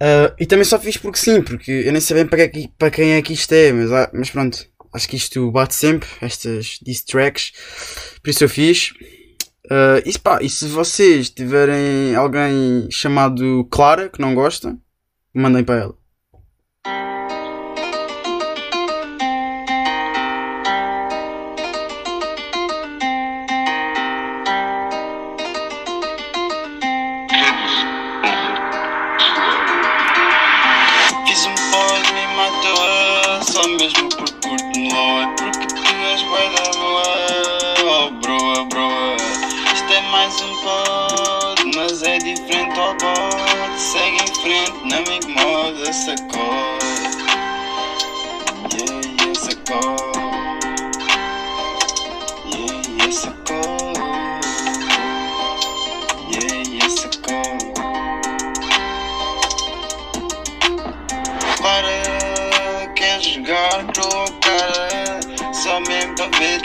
Ah, 0.00 0.34
e 0.38 0.46
também 0.46 0.64
só 0.64 0.78
fiz 0.78 0.96
porque 0.96 1.18
sim, 1.18 1.42
porque 1.42 1.70
eu 1.70 1.92
nem 1.92 2.00
sei 2.00 2.16
bem 2.16 2.26
para, 2.26 2.48
que, 2.48 2.68
para 2.78 2.90
quem 2.90 3.12
é 3.12 3.22
que 3.22 3.32
isto 3.34 3.52
é, 3.52 3.72
mas, 3.72 3.92
ah, 3.92 4.10
mas 4.14 4.30
pronto, 4.30 4.66
acho 4.92 5.08
que 5.08 5.16
isto 5.16 5.50
bate 5.50 5.74
sempre, 5.74 6.08
estas 6.22 6.78
diss 6.82 7.02
tracks, 7.04 7.52
por 8.22 8.30
isso 8.30 8.44
eu 8.44 8.48
fiz. 8.48 8.92
Ah, 9.70 10.02
e, 10.04 10.18
pá, 10.18 10.38
e 10.42 10.48
se 10.50 10.66
vocês 10.68 11.30
tiverem 11.30 12.14
alguém 12.16 12.88
chamado 12.90 13.64
Clara 13.70 14.08
que 14.08 14.20
não 14.20 14.34
gosta, 14.34 14.76
mandem 15.34 15.64
para 15.64 15.80
ela. 15.80 15.99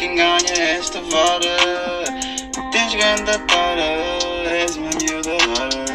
Quem 0.06 0.16
ganha 0.16 0.78
esta 0.78 1.02
vara. 1.02 2.04
Tens 2.72 2.94
grande 2.94 3.40
para, 3.48 3.82
és 4.48 4.76
uma 4.76 4.90
miúda 5.02 5.32
rara. 5.32 5.86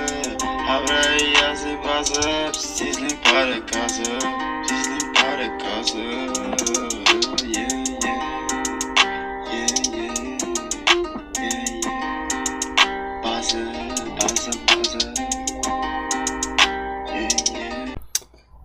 Abre 0.68 1.36
as 1.44 1.64
e 1.64 1.76
vaza 1.76 2.50
Preciso 2.52 3.00
limpar 3.00 3.48
a 3.52 3.60
casa 3.62 4.02
Preciso 4.66 4.90
limpar 4.90 5.40
a 5.40 5.48
casa. 5.58 6.60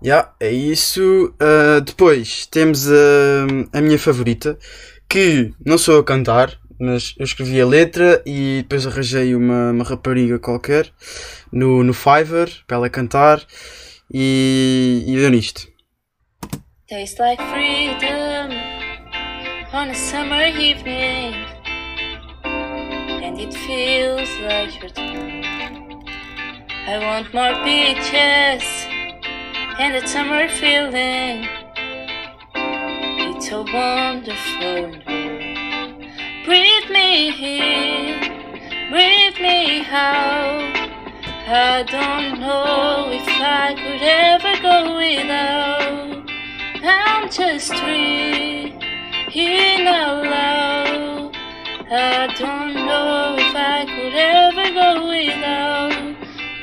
Yeah, 0.06 0.36
é 0.40 0.52
isso. 0.52 1.34
Ah, 1.40 1.80
depois 1.80 2.46
temos 2.46 2.88
a 3.74 3.82
minha 3.82 3.98
favorita, 3.98 4.56
que 5.08 5.54
não 5.65 5.78
sou 5.78 6.00
a 6.00 6.04
cantar, 6.04 6.58
mas 6.80 7.15
eu 7.18 7.26
escrevi 7.26 7.60
a 7.62 7.65
letra 7.65 8.22
e 8.26 8.62
depois 8.63 8.86
arranjei 8.86 9.36
uma, 9.36 9.72
uma 9.72 9.84
rapariga 9.84 10.38
qualquer 10.39 10.91
no, 11.52 11.84
no 11.84 11.94
Fiverr 11.94 12.50
para 12.68 12.78
ela 12.78 12.89
cantar 12.89 13.41
e, 14.13 15.04
e 15.08 15.15
deu 15.15 15.30
nisto. 15.30 15.68
Tastes 16.88 17.18
like 17.18 17.41
freedom 17.52 18.52
on 19.74 19.89
a 19.89 19.96
summer 19.96 20.46
evening, 20.46 21.34
and 23.24 23.39
it 23.39 23.52
feels 23.65 24.30
like 24.41 24.80
your 24.80 24.91
time. 24.91 25.44
I 26.88 27.00
want 27.00 27.34
more 27.34 27.56
beaches 27.63 28.63
and 29.80 29.96
a 29.96 30.08
summer 30.08 30.48
feeling. 30.48 31.64
It's 33.48 33.52
so 33.52 33.62
wonderful. 33.62 34.90
Breathe 36.46 36.90
me 36.90 37.30
in, 37.30 38.18
breathe 38.90 39.40
me 39.40 39.86
out. 39.86 40.74
I 41.46 41.84
don't 41.84 42.40
know 42.40 43.12
if 43.12 43.28
I 43.30 43.76
could 43.76 44.02
ever 44.02 44.56
go 44.64 44.98
without. 44.98 46.26
I'm 46.84 47.30
just 47.30 47.72
in 49.30 49.86
out. 50.26 51.36
I 51.92 52.26
don't 52.40 52.74
know 52.74 53.36
if 53.38 53.56
I 53.56 53.86
could 53.86 54.16
ever 54.16 54.74
go 54.74 55.08
without. 55.08 55.94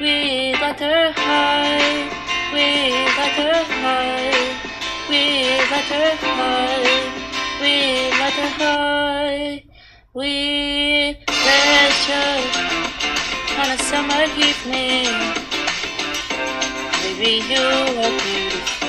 High, 0.00 0.50
let 0.60 0.80
her 0.80 1.12
high. 1.14 2.10
We 2.52 2.90
let 2.90 3.34
her 3.38 3.64
high. 3.72 4.31
We 5.72 5.78
let 5.78 5.88
her 5.88 6.16
high. 6.20 7.10
We 7.62 7.92
let 8.20 8.34
her 8.34 8.52
on 13.58 13.68
a 13.70 13.78
summer 13.78 14.24
evening. 14.36 15.08
Baby, 17.00 17.40
you 17.48 17.64
are 18.04 18.16
beautiful. 18.20 18.88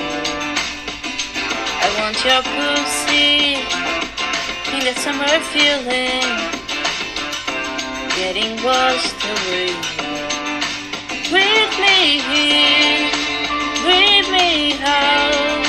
I 1.80 1.88
want 1.98 2.18
your 2.20 2.42
pussy 2.52 3.56
in 4.74 4.80
that 4.84 4.98
summer 5.00 5.40
feeling, 5.56 6.28
getting 8.14 8.52
washed 8.62 9.24
away. 9.32 9.72
Breathe 11.32 11.76
me 11.80 12.20
in, 12.28 13.08
breathe 13.80 14.28
me 14.30 14.74
out. 14.84 15.63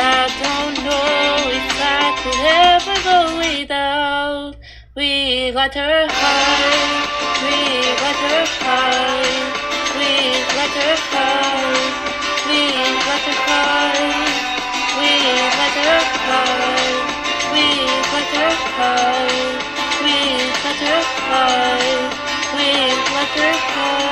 I 0.00 0.30
don't 0.42 0.76
know 0.86 1.50
if 1.58 1.74
I 1.74 2.14
could 2.22 2.38
ever 2.46 2.96
go 3.02 3.18
without. 3.38 4.54
We 4.94 5.50
got 5.50 5.74
her 5.74 6.06
high, 6.08 7.02
we 7.42 7.82
got 7.98 8.18
her 8.22 8.46
high, 8.62 9.26
we 9.98 10.10
got 10.54 10.70
her 10.78 10.94
high, 11.10 11.82
we 12.46 12.60
got 13.06 13.26
her 13.26 13.38
high, 13.46 13.98
we 14.98 15.10
got 15.58 15.76
her 15.82 16.02
high, 16.26 16.98
we 17.50 17.64
got 18.10 18.30
her 18.38 18.54
high, 18.78 19.58
we 20.04 20.14
got 20.62 20.78
her 20.86 21.02
high, 21.26 22.06
we 22.54 22.68
got 23.10 23.30
her 23.34 23.52
high. 23.74 24.07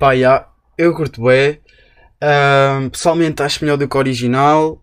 Pá, 0.00 0.16
já, 0.16 0.48
eu 0.78 0.94
curto 0.94 1.22
bem. 1.22 1.60
Pessoalmente 2.90 3.42
acho 3.42 3.62
melhor 3.62 3.76
do 3.76 3.86
que 3.86 3.94
o 3.94 3.98
original 3.98 4.82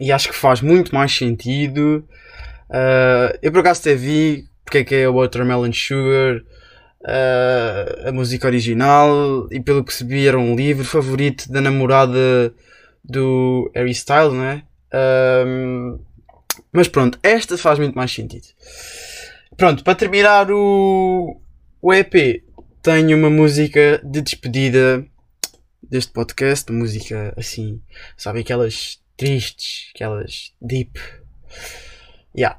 e 0.00 0.10
acho 0.10 0.30
que 0.30 0.34
faz 0.34 0.62
muito 0.62 0.94
mais 0.94 1.14
sentido. 1.14 2.08
Ah, 2.70 3.36
eu 3.42 3.52
por 3.52 3.60
acaso 3.60 3.82
até 3.82 3.94
vi 3.94 4.48
porque 4.64 4.78
é 4.78 4.84
que 4.84 4.94
é 4.94 5.06
o 5.06 5.16
Watermelon 5.16 5.70
Sugar, 5.70 6.40
ah, 7.04 8.08
a 8.08 8.12
música 8.12 8.46
original 8.46 9.46
e 9.50 9.60
pelo 9.60 9.80
que 9.84 9.90
percebi 9.90 10.26
era 10.26 10.38
um 10.38 10.56
livro 10.56 10.82
favorito 10.82 11.52
da 11.52 11.60
namorada 11.60 12.54
do 13.04 13.70
Harry 13.74 13.90
Styles, 13.90 14.32
não 14.32 14.44
é? 14.44 14.62
Ahm, 14.94 15.98
mas 16.72 16.88
pronto, 16.88 17.18
esta 17.22 17.58
faz 17.58 17.78
muito 17.78 17.94
mais 17.94 18.10
sentido. 18.10 18.46
Pronto, 19.58 19.84
para 19.84 19.94
terminar 19.94 20.50
o, 20.50 21.38
o 21.82 21.92
EP, 21.92 22.47
tenho 22.82 23.16
uma 23.16 23.30
música 23.30 24.00
de 24.04 24.20
despedida 24.20 25.06
deste 25.82 26.12
podcast, 26.12 26.70
música 26.72 27.34
assim, 27.36 27.80
sabe, 28.16 28.40
aquelas 28.40 29.00
tristes, 29.16 29.90
aquelas 29.94 30.52
deep. 30.60 31.00
Yeah. 32.36 32.58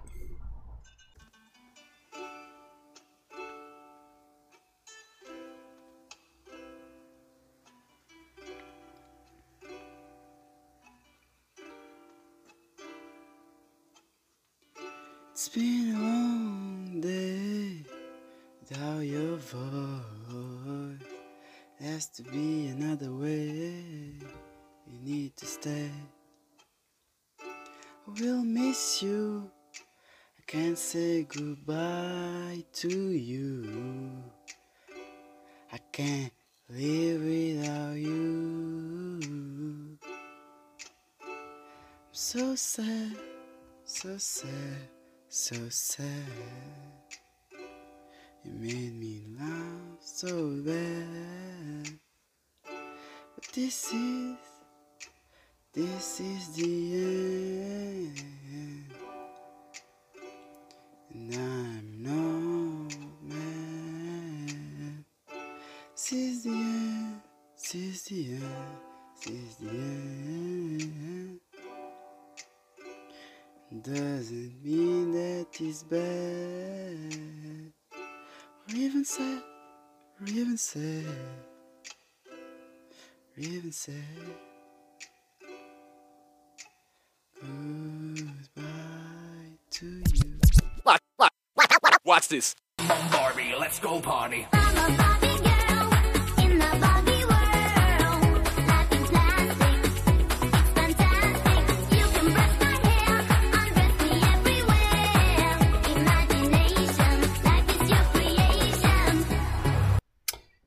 This 66.09 66.17
is 66.17 66.43
the 66.43 66.49
end, 66.49 67.21
this 67.55 67.75
is 67.75 68.01
the 68.05 68.29
end, 68.31 68.43
this 69.21 69.29
is 69.29 69.55
the 69.57 69.69
end. 69.69 71.39
Doesn't 73.83 74.63
mean 74.63 75.11
that 75.11 75.45
it's 75.59 75.83
bad 75.83 77.73
or 77.93 78.75
even 78.75 79.05
sad, 79.05 79.43
or 80.19 80.27
even 80.29 80.57
sad, 80.57 81.05
or 82.25 83.43
even 83.43 83.71
sad. 83.71 83.93
Goodbye 87.39 88.63
to 89.69 89.85
you. 89.85 90.39
Watch 92.03 92.27
this. 92.29 92.55
Barbie, 93.11 93.53
let's 93.59 93.77
go 93.77 93.99
party. 93.99 94.47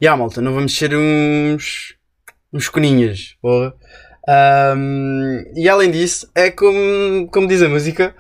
Yeah, 0.03 0.19
malta, 0.21 0.43
não 0.43 0.53
vamos 0.53 0.77
ser 0.77 0.97
uns. 0.97 1.95
uns 2.53 2.69
coninhas, 2.69 3.37
porra. 3.41 3.73
Ahm, 4.29 5.45
e 5.55 5.69
além 5.69 5.93
disso, 5.93 6.29
é 6.35 6.51
como, 6.51 7.29
como 7.31 7.47
diz 7.47 7.63
a 7.63 7.69
música, 7.69 8.13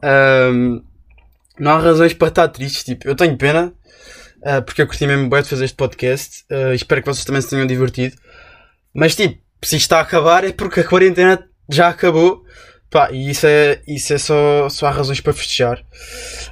ahm, 0.00 0.80
não 1.58 1.72
há 1.72 1.78
razões 1.78 2.14
para 2.14 2.28
estar 2.28 2.46
tristes. 2.46 2.84
Tipo, 2.84 3.08
eu 3.08 3.16
tenho 3.16 3.36
pena, 3.36 3.72
ah, 4.44 4.62
porque 4.62 4.80
eu 4.82 4.86
curti 4.86 5.08
mesmo 5.08 5.28
bem 5.28 5.42
de 5.42 5.48
fazer 5.48 5.64
este 5.64 5.76
podcast. 5.76 6.44
ah, 6.52 6.72
espero 6.72 7.02
que 7.02 7.08
vocês 7.08 7.24
também 7.24 7.42
se 7.42 7.50
tenham 7.50 7.66
divertido. 7.66 8.14
Mas, 8.94 9.16
tipo, 9.16 9.36
se 9.60 9.74
isto 9.74 9.86
está 9.86 9.98
a 9.98 10.02
acabar 10.02 10.44
é 10.44 10.52
porque 10.52 10.80
a 10.80 10.84
quarentena 10.84 11.44
já 11.68 11.88
acabou. 11.88 12.44
Pá, 12.90 13.10
e 13.10 13.30
isso 13.30 13.44
é, 13.48 13.82
isso 13.88 14.12
é 14.12 14.18
só, 14.18 14.68
só 14.68 14.86
há 14.86 14.90
razões 14.92 15.20
para 15.20 15.32
festejar. 15.32 15.84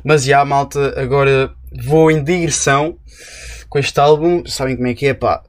Mas 0.04 0.24
já, 0.24 0.44
malta, 0.44 1.00
agora 1.00 1.54
vou 1.84 2.10
em 2.10 2.24
digressão 2.24 2.98
com 3.72 3.78
este 3.78 3.98
álbum. 3.98 4.44
Sabem 4.44 4.76
como 4.76 4.88
é 4.88 4.94
que 4.94 5.06
é, 5.06 5.14
pá. 5.14 5.42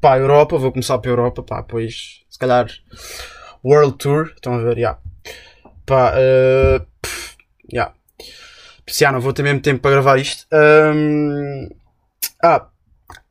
Pá, 0.00 0.18
Europa, 0.18 0.56
vou 0.56 0.72
começar 0.72 0.98
pela 0.98 1.12
Europa, 1.12 1.42
pá, 1.42 1.60
depois, 1.60 2.22
se 2.28 2.38
calhar, 2.38 2.66
World 3.62 3.98
Tour. 3.98 4.32
Estão 4.34 4.54
a 4.54 4.62
ver, 4.62 4.78
já. 4.78 4.98
Pá, 5.84 6.14
pff, 7.02 7.36
já. 7.70 7.92
Se 8.86 9.10
não 9.10 9.20
vou 9.20 9.32
ter 9.32 9.42
mesmo 9.42 9.60
tempo 9.60 9.80
para 9.80 9.90
gravar 9.90 10.18
isto. 10.18 10.46
Ahm, 10.52 11.68
ah, 12.42 12.66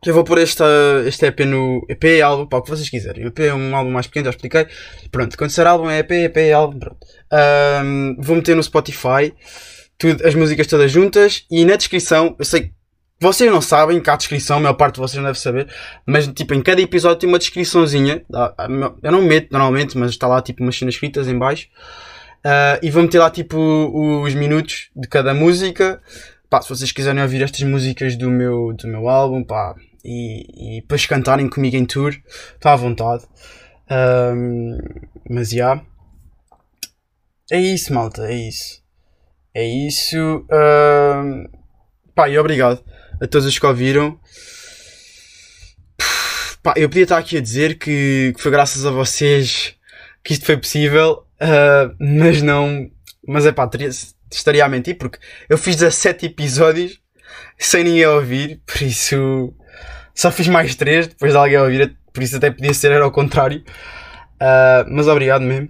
já 0.06 0.13
vou 0.13 0.23
pôr 0.23 0.39
esta, 0.39 0.65
este 1.08 1.26
EP 1.28 1.39
no 1.41 1.84
EP 1.89 2.04
é 2.04 2.21
álbum, 2.21 2.45
pá, 2.45 2.58
o 2.58 2.62
que 2.62 2.69
vocês 2.69 2.89
quiserem. 2.89 3.26
EP 3.26 3.39
é 3.39 3.54
um 3.54 3.76
álbum 3.76 3.91
mais 3.91 4.06
pequeno, 4.06 4.26
já 4.26 4.32
expliquei. 4.32 4.67
Pronto, 5.12 5.36
quando 5.38 5.49
ser 5.49 5.65
álbum 5.65 5.89
é 5.89 5.99
EP, 5.99 6.12
EP 6.12 6.38
é 6.38 6.54
álbum, 6.54 6.78
pronto. 6.80 6.99
Ahm, 7.32 8.15
vou 8.19 8.36
meter 8.36 8.56
no 8.56 8.63
Spotify 8.63 9.34
tudo, 9.97 10.26
as 10.26 10.36
músicas 10.36 10.67
todas 10.67 10.91
juntas 10.91 11.45
e 11.49 11.65
na 11.65 11.76
descrição, 11.76 12.36
eu 12.38 12.45
sei 12.45 12.62
que 12.62 12.82
vocês 13.23 13.49
não 13.49 13.62
sabem 13.62 14.01
que 14.01 14.09
há 14.09 14.15
descrição, 14.15 14.57
a 14.57 14.59
maior 14.59 14.73
parte 14.73 14.95
de 14.95 15.01
vocês 15.01 15.17
não 15.17 15.23
deve 15.23 15.39
saber, 15.39 15.67
mas 16.05 16.27
tipo, 16.27 16.53
em 16.53 16.62
cada 16.62 16.81
episódio 16.81 17.17
tem 17.19 17.29
uma 17.29 17.39
descriçãozinha. 17.39 18.23
Ah, 18.33 18.67
Eu 19.01 19.12
não 19.12 19.21
meto 19.21 19.47
normalmente, 19.51 19.97
mas 19.97 20.12
está 20.12 20.27
lá 20.27 20.41
tipo 20.41 20.62
umas 20.62 20.77
cenas 20.77 20.93
escritas 20.95 21.27
em 21.27 21.38
baixo. 21.38 21.69
Ah, 22.43 22.79
e 22.83 22.91
vou 22.91 23.01
meter 23.01 23.19
lá 23.19 23.31
tipo 23.31 23.57
os 24.23 24.33
minutos 24.36 24.89
de 24.95 25.07
cada 25.07 25.33
música. 25.33 26.01
Pá, 26.49 26.62
se 26.62 26.69
vocês 26.69 26.91
quiserem 26.91 27.21
ouvir 27.21 27.41
estas 27.41 27.63
músicas 27.63 28.15
do 28.15 28.29
meu, 28.29 28.73
do 28.73 28.88
meu 28.88 29.07
álbum, 29.09 29.43
pá, 29.43 29.73
e, 30.03 30.77
e 30.77 30.81
depois 30.81 31.05
cantarem 31.05 31.49
comigo 31.49 31.75
em 31.77 31.86
tour, 31.86 32.13
está 32.55 32.73
à 32.73 32.75
vontade. 32.75 33.23
Ahm, 33.89 34.77
mas 35.29 35.49
já. 35.49 35.81
É 37.51 37.59
isso, 37.59 37.93
malta, 37.93 38.27
é 38.27 38.36
isso. 38.36 38.83
É 39.53 39.65
isso. 39.65 40.45
ahm, 40.51 41.45
pá, 42.13 42.29
e 42.29 42.38
obrigado 42.38 42.83
a 43.23 43.27
todos 43.27 43.47
os 43.47 43.57
que 43.57 43.65
ouviram. 43.65 44.19
Pá, 46.62 46.73
eu 46.77 46.88
podia 46.88 47.03
estar 47.03 47.17
aqui 47.17 47.38
a 47.38 47.41
dizer 47.41 47.77
que, 47.77 48.33
que 48.36 48.41
foi 48.41 48.51
graças 48.51 48.86
a 48.86 48.91
vocês 48.91 49.75
que 50.23 50.33
isto 50.33 50.45
foi 50.45 50.57
possível, 50.57 51.25
ah, 51.39 51.91
mas 51.99 52.41
não. 52.41 52.89
Mas 53.27 53.45
é 53.45 53.51
pá, 53.51 53.67
teria- 53.67 53.89
estaria 54.31 54.63
a 54.65 54.69
mentir 54.69 54.97
porque 54.97 55.19
eu 55.49 55.57
fiz 55.57 55.75
17 55.75 56.25
episódios 56.27 56.99
sem 57.57 57.83
ninguém 57.83 58.05
ouvir, 58.05 58.62
por 58.65 58.81
isso 58.81 59.53
só 60.15 60.31
fiz 60.31 60.47
mais 60.47 60.75
3 60.75 61.07
depois 61.07 61.31
de 61.31 61.38
alguém 61.38 61.57
ouvir, 61.57 61.97
por 62.13 62.21
isso 62.23 62.38
até 62.38 62.51
podia 62.51 62.73
ser 62.73 62.91
era 62.91 63.03
ao 63.03 63.12
contrário. 63.12 63.63
Ah, 64.39 64.86
mas 64.89 65.07
obrigado 65.07 65.41
mesmo. 65.41 65.69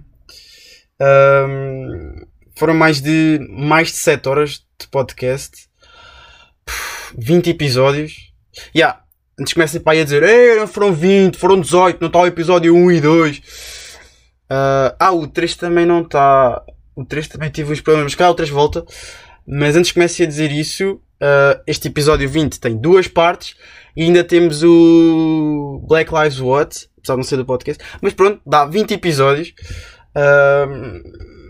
Ahm, 1.00 2.24
foram 2.56 2.74
mais 2.74 3.00
de 3.00 3.40
mais 3.50 3.88
de 3.88 3.96
7 3.96 4.28
horas 4.28 4.64
de 4.80 4.86
podcast. 4.88 5.68
Pff, 6.64 6.93
20 7.16 7.50
episódios. 7.50 8.32
Yeah, 8.74 9.00
antes 9.38 9.52
comecem 9.52 9.80
para 9.80 9.94
aí 9.94 10.00
a 10.00 10.04
dizer, 10.04 10.22
Ei, 10.22 10.56
não 10.56 10.66
foram 10.66 10.92
20, 10.92 11.36
foram 11.36 11.60
18, 11.60 12.00
não 12.00 12.08
está 12.08 12.20
o 12.20 12.26
episódio 12.26 12.74
1 12.74 12.92
e 12.92 13.00
2. 13.00 13.42
Ah, 14.48 14.94
ah, 14.98 15.12
o 15.12 15.26
3 15.26 15.56
também 15.56 15.86
não 15.86 16.02
está. 16.02 16.62
O 16.94 17.04
3 17.04 17.28
também 17.28 17.50
teve 17.50 17.72
uns 17.72 17.80
problemas. 17.80 18.14
Cá 18.14 18.30
o 18.30 18.34
3 18.34 18.50
volta. 18.50 18.84
Mas 19.46 19.76
antes 19.76 19.90
que 19.90 19.94
comece 19.94 20.22
a 20.22 20.26
dizer 20.26 20.50
isso, 20.52 21.00
ah, 21.20 21.60
este 21.66 21.88
episódio 21.88 22.28
20 22.28 22.60
tem 22.60 22.76
duas 22.76 23.08
partes 23.08 23.56
e 23.96 24.02
ainda 24.02 24.24
temos 24.24 24.62
o 24.62 25.84
Black 25.88 26.12
Lives 26.12 26.40
What, 26.40 26.88
apesar 26.98 27.14
de 27.14 27.18
não 27.18 27.24
ser 27.24 27.36
do 27.36 27.44
podcast. 27.44 27.82
Mas 28.00 28.12
pronto, 28.12 28.40
dá 28.46 28.64
20 28.64 28.94
episódios. 28.94 29.54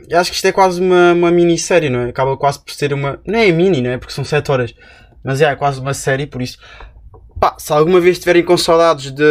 Eu 0.08 0.20
acho 0.20 0.30
que 0.30 0.36
isto 0.36 0.46
é 0.46 0.52
quase 0.52 0.80
uma, 0.80 1.12
uma 1.12 1.30
minissérie, 1.30 1.88
não 1.88 2.00
é? 2.00 2.10
Acaba 2.10 2.36
quase 2.36 2.62
por 2.62 2.72
ser 2.72 2.92
uma. 2.92 3.20
Não 3.26 3.38
é 3.38 3.50
mini, 3.50 3.80
não 3.80 3.90
é? 3.90 3.98
Porque 3.98 4.12
são 4.12 4.24
7 4.24 4.50
horas. 4.50 4.74
Mas 5.24 5.40
é, 5.40 5.46
é 5.46 5.56
quase 5.56 5.80
uma 5.80 5.94
série, 5.94 6.26
por 6.26 6.42
isso. 6.42 6.58
Pá, 7.40 7.56
se 7.58 7.72
alguma 7.72 8.00
vez 8.00 8.16
estiverem 8.16 8.44
com 8.44 8.56
saudades 8.56 9.10
de, 9.10 9.24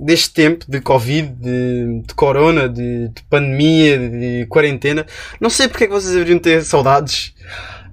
deste 0.00 0.32
tempo 0.32 0.64
de 0.68 0.80
Covid, 0.80 1.28
de, 1.28 2.02
de 2.06 2.14
Corona, 2.14 2.68
de, 2.68 3.08
de 3.08 3.22
pandemia, 3.30 3.98
de, 3.98 4.10
de 4.40 4.46
quarentena, 4.46 5.06
não 5.40 5.50
sei 5.50 5.68
porque 5.68 5.84
é 5.84 5.86
que 5.86 5.92
vocês 5.92 6.12
deveriam 6.12 6.38
ter 6.38 6.62
saudades. 6.64 7.34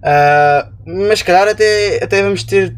Ah, 0.04 0.70
mas 0.86 1.20
se 1.20 1.26
calhar 1.26 1.48
até, 1.48 2.04
até 2.04 2.22
vamos 2.22 2.44
ter 2.44 2.76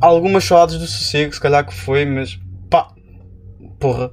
algumas 0.00 0.44
saudades 0.44 0.78
do 0.78 0.86
sossego, 0.86 1.34
se 1.34 1.40
calhar 1.40 1.66
que 1.66 1.74
foi, 1.74 2.04
mas 2.04 2.38
pá, 2.70 2.88
porra. 3.80 4.12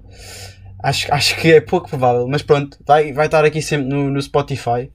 Acho, 0.82 1.14
acho 1.14 1.38
que 1.38 1.54
é 1.54 1.62
pouco 1.62 1.88
provável, 1.88 2.28
mas 2.28 2.42
pronto, 2.42 2.78
vai, 2.86 3.14
vai 3.14 3.28
estar 3.28 3.46
aqui 3.46 3.62
sempre 3.62 3.88
no, 3.88 4.10
no 4.10 4.22
Spotify. 4.22 4.92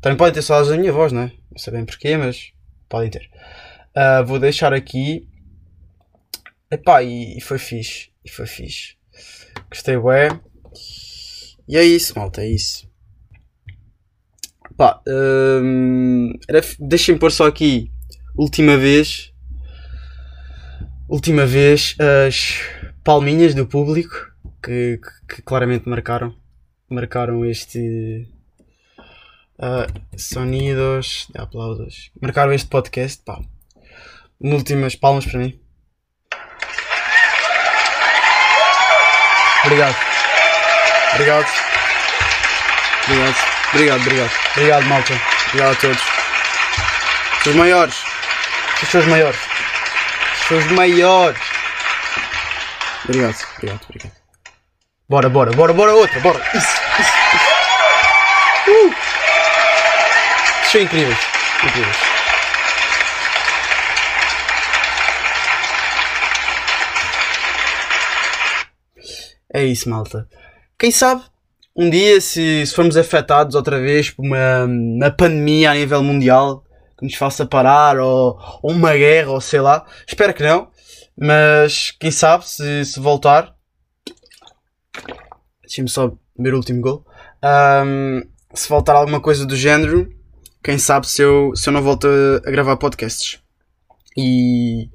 Também 0.00 0.16
podem 0.16 0.32
ter 0.32 0.42
saudades 0.42 0.70
da 0.70 0.78
minha 0.78 0.92
voz, 0.92 1.12
não 1.12 1.22
é? 1.22 1.32
Não 1.50 1.58
sei 1.58 1.72
bem 1.74 1.84
porquê, 1.84 2.16
mas 2.16 2.52
podem 2.88 3.10
ter. 3.10 3.28
Ah, 3.96 4.22
vou 4.22 4.38
deixar 4.38 4.72
aqui. 4.74 5.26
Epá, 6.70 7.02
e, 7.02 7.38
e 7.38 7.40
foi 7.40 7.58
fixe. 7.58 8.10
E 8.24 8.30
foi 8.30 8.46
fixe. 8.46 8.96
Gostei, 9.70 9.96
ué. 9.96 10.28
E 11.68 11.76
é 11.76 11.82
isso, 11.84 12.16
malta, 12.18 12.42
é 12.42 12.48
isso. 12.48 12.86
Pá, 14.76 15.00
hum, 15.08 16.32
era 16.48 16.58
f- 16.58 16.76
deixem 16.78 17.16
pôr 17.16 17.32
só 17.32 17.46
aqui. 17.46 17.90
Última 18.36 18.76
vez. 18.76 19.32
Última 21.08 21.46
vez 21.46 21.94
as 21.98 22.60
palminhas 23.02 23.54
do 23.54 23.66
público 23.66 24.14
que, 24.62 24.98
que, 25.28 25.36
que 25.36 25.42
claramente 25.42 25.88
marcaram. 25.88 26.34
Marcaram 26.90 27.44
este. 27.46 28.28
ah, 29.58 29.86
sonidos 30.16 31.28
de 31.32 31.40
aplausos. 31.40 32.10
Marcaram 32.20 32.52
este 32.52 32.68
podcast, 32.68 33.22
pá. 33.24 33.40
Últimas 34.40 34.94
palmas 34.94 35.26
para 35.26 35.38
mim. 35.38 35.58
Obrigado. 39.64 39.96
Obrigado. 41.14 41.46
Obrigado. 43.04 43.36
Obrigado, 43.72 44.00
obrigado. 44.00 44.32
Obrigado, 44.56 44.84
malta. 44.86 45.20
Obrigado 45.48 45.72
a 45.72 45.76
todos. 45.76 46.02
Os 47.46 47.54
maiores. 47.54 47.96
Os 48.82 48.88
seus 48.88 49.06
maiores. 49.06 49.40
Os 50.40 50.48
seus 50.48 50.64
maiores. 50.72 51.40
Obrigado, 53.04 53.36
obrigado, 53.56 53.80
obrigado. 53.84 54.12
Bora, 55.08 55.28
bora, 55.28 55.52
bora, 55.52 55.72
bora, 55.72 55.94
outra, 55.94 56.20
bora. 56.20 56.38
Isso, 56.54 56.80
isso, 56.98 57.12
isso. 57.34 58.70
Uh! 58.70 58.94
São 60.70 60.80
incríveis. 60.80 61.18
Incríveis. 61.62 62.15
É 69.56 69.64
isso, 69.64 69.88
malta. 69.88 70.28
Quem 70.78 70.90
sabe, 70.90 71.22
um 71.74 71.88
dia, 71.88 72.20
se, 72.20 72.66
se 72.66 72.74
formos 72.74 72.94
afetados 72.94 73.54
outra 73.54 73.80
vez 73.80 74.10
por 74.10 74.22
uma, 74.22 74.64
uma 74.64 75.10
pandemia 75.10 75.70
a 75.70 75.74
nível 75.74 76.02
mundial 76.02 76.62
que 76.98 77.06
nos 77.06 77.14
faça 77.14 77.46
parar, 77.46 77.98
ou, 77.98 78.38
ou 78.62 78.70
uma 78.70 78.94
guerra, 78.94 79.30
ou 79.30 79.40
sei 79.40 79.62
lá, 79.62 79.86
espero 80.06 80.34
que 80.34 80.42
não, 80.42 80.68
mas 81.18 81.90
quem 81.90 82.10
sabe, 82.10 82.46
se, 82.46 82.84
se 82.84 83.00
voltar, 83.00 83.54
deixa-me 85.62 85.88
só 85.88 86.12
ver 86.38 86.52
o 86.52 86.58
último 86.58 86.82
gol. 86.82 87.06
Ahm, 87.42 88.28
se 88.52 88.68
voltar 88.68 88.94
alguma 88.94 89.22
coisa 89.22 89.46
do 89.46 89.56
género, 89.56 90.06
quem 90.62 90.76
sabe 90.76 91.08
se 91.08 91.22
eu, 91.22 91.56
se 91.56 91.66
eu 91.66 91.72
não 91.72 91.80
volto 91.80 92.06
a, 92.06 92.50
gravar 92.50 92.76
podcasts. 92.76 93.40
E, 94.14 94.90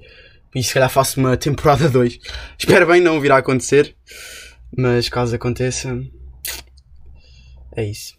e 0.53 0.61
se 0.61 0.71
calhar 0.71 0.89
faço 0.89 1.19
uma 1.19 1.35
temporada 1.35 1.89
2. 1.89 2.19
Espero 2.59 2.85
bem 2.85 3.01
não 3.01 3.19
virá 3.19 3.37
a 3.37 3.39
acontecer. 3.39 3.95
Mas 4.77 5.09
caso 5.09 5.35
aconteça, 5.35 5.99
é 7.75 7.83
isso. 7.85 8.15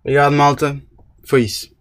Obrigado, 0.00 0.32
malta. 0.32 0.80
Foi 1.24 1.42
isso. 1.42 1.74